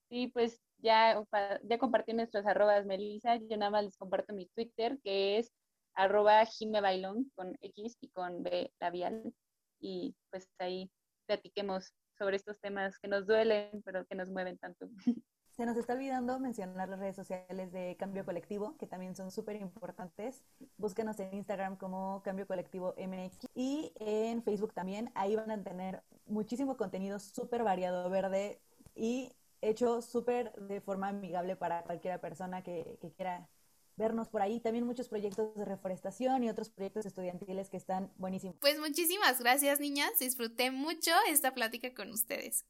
Sí, 0.09 0.27
pues 0.27 0.61
ya, 0.79 1.23
ya 1.63 1.77
compartí 1.77 2.13
nuestras 2.13 2.45
arrobas, 2.45 2.85
Melissa. 2.85 3.35
Yo 3.35 3.57
nada 3.57 3.71
más 3.71 3.83
les 3.85 3.97
comparto 3.97 4.33
mi 4.33 4.47
Twitter, 4.47 4.99
que 5.03 5.39
es 5.39 5.51
arroba 5.93 6.43
Bailón, 6.81 7.31
con 7.35 7.57
X 7.61 7.97
y 8.01 8.09
con 8.09 8.43
B 8.43 8.71
labial. 8.79 9.33
Y 9.79 10.15
pues 10.29 10.47
ahí 10.59 10.91
platiquemos 11.25 11.93
sobre 12.17 12.37
estos 12.37 12.59
temas 12.59 12.97
que 12.99 13.07
nos 13.07 13.27
duelen, 13.27 13.81
pero 13.83 14.05
que 14.05 14.15
nos 14.15 14.29
mueven 14.29 14.57
tanto. 14.57 14.89
Se 15.51 15.65
nos 15.65 15.75
está 15.75 15.93
olvidando 15.93 16.39
mencionar 16.39 16.87
las 16.87 16.99
redes 16.99 17.15
sociales 17.15 17.71
de 17.71 17.95
Cambio 17.97 18.23
Colectivo, 18.23 18.77
que 18.77 18.85
también 18.85 19.15
son 19.15 19.31
súper 19.31 19.55
importantes. 19.55 20.43
Búsquenos 20.77 21.19
en 21.19 21.33
Instagram 21.33 21.77
como 21.77 22.21
Cambio 22.21 22.45
Colectivo 22.45 22.93
MX 22.95 23.47
y 23.55 23.91
en 23.95 24.43
Facebook 24.43 24.75
también. 24.75 25.09
Ahí 25.15 25.35
van 25.35 25.49
a 25.49 25.63
tener 25.63 26.03
muchísimo 26.27 26.77
contenido 26.77 27.17
súper 27.17 27.63
variado, 27.63 28.07
verde 28.11 28.61
y 28.93 29.33
hecho 29.61 30.01
súper 30.01 30.53
de 30.53 30.81
forma 30.81 31.09
amigable 31.09 31.55
para 31.55 31.83
cualquier 31.83 32.19
persona 32.19 32.63
que, 32.63 32.97
quiera 33.15 33.49
vernos 33.95 34.29
por 34.29 34.41
ahí. 34.41 34.59
También 34.59 34.85
muchos 34.85 35.09
proyectos 35.09 35.55
de 35.55 35.65
reforestación 35.65 36.43
y 36.43 36.49
otros 36.49 36.69
proyectos 36.69 37.05
estudiantiles 37.05 37.69
que 37.69 37.77
están 37.77 38.11
buenísimos. 38.17 38.55
Pues 38.59 38.79
muchísimas 38.79 39.39
gracias, 39.39 39.79
niñas. 39.79 40.11
Disfruté 40.19 40.71
mucho 40.71 41.11
esta 41.29 41.53
plática 41.53 41.93
con 41.93 42.11
ustedes. 42.11 42.65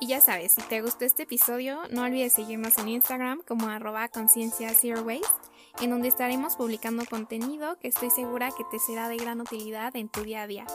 Y 0.00 0.06
ya 0.06 0.20
sabes, 0.20 0.52
si 0.52 0.62
te 0.62 0.80
gustó 0.80 1.04
este 1.04 1.24
episodio, 1.24 1.82
no 1.90 2.04
olvides 2.04 2.32
seguirnos 2.32 2.78
en 2.78 2.88
Instagram 2.88 3.42
como 3.46 3.68
arroba 3.68 4.08
conciencia 4.08 4.72
zero 4.72 5.02
waste 5.02 5.47
en 5.80 5.90
donde 5.90 6.08
estaremos 6.08 6.56
publicando 6.56 7.04
contenido 7.06 7.78
que 7.78 7.88
estoy 7.88 8.10
segura 8.10 8.50
que 8.56 8.64
te 8.64 8.78
será 8.78 9.08
de 9.08 9.16
gran 9.16 9.40
utilidad 9.40 9.94
en 9.96 10.08
tu 10.08 10.22
día 10.22 10.42
a 10.42 10.46
día. 10.46 10.66